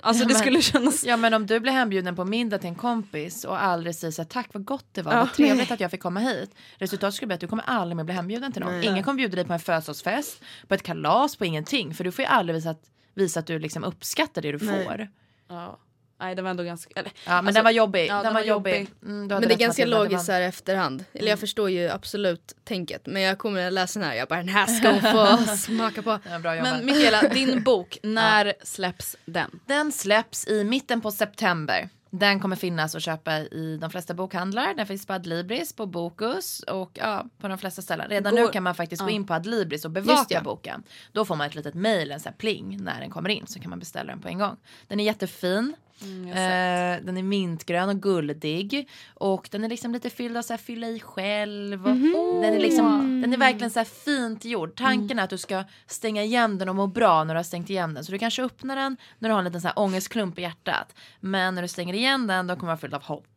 [0.03, 2.69] Alltså Ja, det men- skulle kännas Ja men om du blir hembjuden på middag till
[2.69, 5.69] en kompis och aldrig säger så här, tack vad gott det var, Ja, vad trevligt
[5.69, 5.73] nej.
[5.73, 6.55] att jag fick komma hit.
[6.77, 8.73] Resultatet skulle bli att du kommer aldrig mer bli hembjuden till någon.
[8.79, 8.85] Nej.
[8.87, 11.93] Ingen kommer bjuda dig på en födelsedagsfest, på ett kalas, på ingenting.
[11.93, 12.83] För du får ju aldrig visa att,
[13.13, 14.85] visa att du liksom uppskattar det du Nej.
[14.85, 15.07] får.
[15.49, 15.79] Ja.
[16.21, 16.91] Nej det var ändå ganska...
[16.99, 18.07] Eller, Ja men Alltså, den var jobbig.
[18.09, 18.71] ja, den, den var var jobbig.
[18.79, 18.89] jobbig.
[19.05, 21.05] Mm, Men det är ganska logiskt så var- här efterhand.
[21.13, 23.01] Eller jag förstår ju absolut tänket.
[23.05, 24.15] Men jag kommer att läsa den här.
[24.15, 26.19] Jag bara den här ska hon få smaka på.
[26.43, 29.59] Men Mikaela, din bok, när släpps den?
[29.65, 31.89] Den släpps i mitten på september.
[32.13, 34.73] Den kommer finnas att köpa i de flesta bokhandlar.
[34.73, 38.09] Den finns på Adlibris, på Bokus och ja, på de flesta ställen.
[38.09, 39.13] Redan Går- nu kan man faktiskt gå ja.
[39.13, 40.83] in på Adlibris och bevaka boken.
[41.11, 43.59] Då får man ett litet mejl, en sån här pling när den kommer in så
[43.59, 44.57] kan man beställa den på en gång.
[44.87, 45.75] Den är jättefin.
[46.03, 46.27] Mm.
[46.27, 50.57] Eh, den är mintgrön och guldig och den är liksom lite fylld av så här
[50.57, 51.85] fylla i själv.
[51.87, 52.13] Och Mhm.
[52.41, 54.75] den, är liksom, den är verkligen så här fint gjord.
[54.75, 55.19] Tanken Mm.
[55.19, 57.93] är att du ska stänga igen den och må bra när du har stängt igen
[57.93, 58.05] den.
[58.05, 60.95] Så du kanske öppnar den när du har en liten så här ångestklump i hjärtat.
[61.19, 63.27] Men när du stänger igen den då kommer den vara fylld av hopp.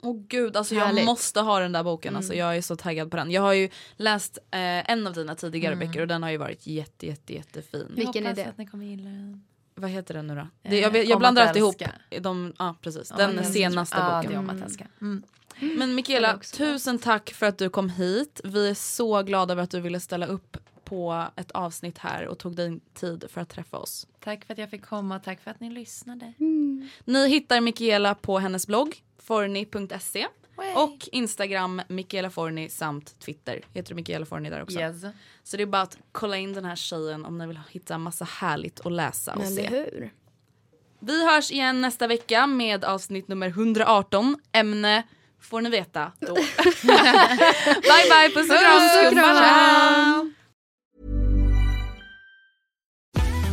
[0.00, 1.04] Åh gud, alltså jag Härligt.
[1.04, 2.16] måste ha den där boken.
[2.16, 3.30] Alltså, jag är så taggad på den.
[3.30, 6.66] Jag har ju läst eh, en av dina tidigare böcker och den har ju varit
[6.66, 7.86] jätte, jätte, jättefin.
[7.96, 8.50] Vilken jag är hoppas det?
[8.50, 9.44] att ni kommer gilla den.
[9.78, 10.48] Vad heter den nu då?
[10.62, 11.82] Det, Eh, jag, Om jag blandar alltid ihop
[12.20, 14.30] de, ja precis, Ja, den senaste ja, boken.
[14.30, 14.86] det är om att älska.
[15.00, 15.22] Mm.
[15.60, 18.40] Men Mikaela, tusen tack för att du kom hit.
[18.44, 22.38] Vi är så glada över att du ville ställa upp på ett avsnitt här och
[22.38, 24.06] tog din tid för att träffa oss.
[24.20, 26.32] Tack för att jag fick komma och tack för att ni lyssnade.
[27.04, 30.26] Ni hittar Mikaela på hennes blogg forni.se
[30.74, 33.60] och Instagram Mikaela Forni samt Twitter.
[33.74, 34.78] Heter du Mikaela Forni där också?
[34.80, 35.02] Yes.
[35.42, 38.24] Så det är bara att kolla in den här tjejen om ni vill hitta massa
[38.24, 39.68] härligt att läsa och Eller se.
[39.68, 40.12] hur?
[41.00, 44.36] Vi hörs igen nästa vecka med avsnitt nummer 118.
[44.52, 45.02] Ämne
[45.40, 46.34] får ni veta då.
[46.34, 46.44] bye
[48.10, 50.34] bye, puss och kram!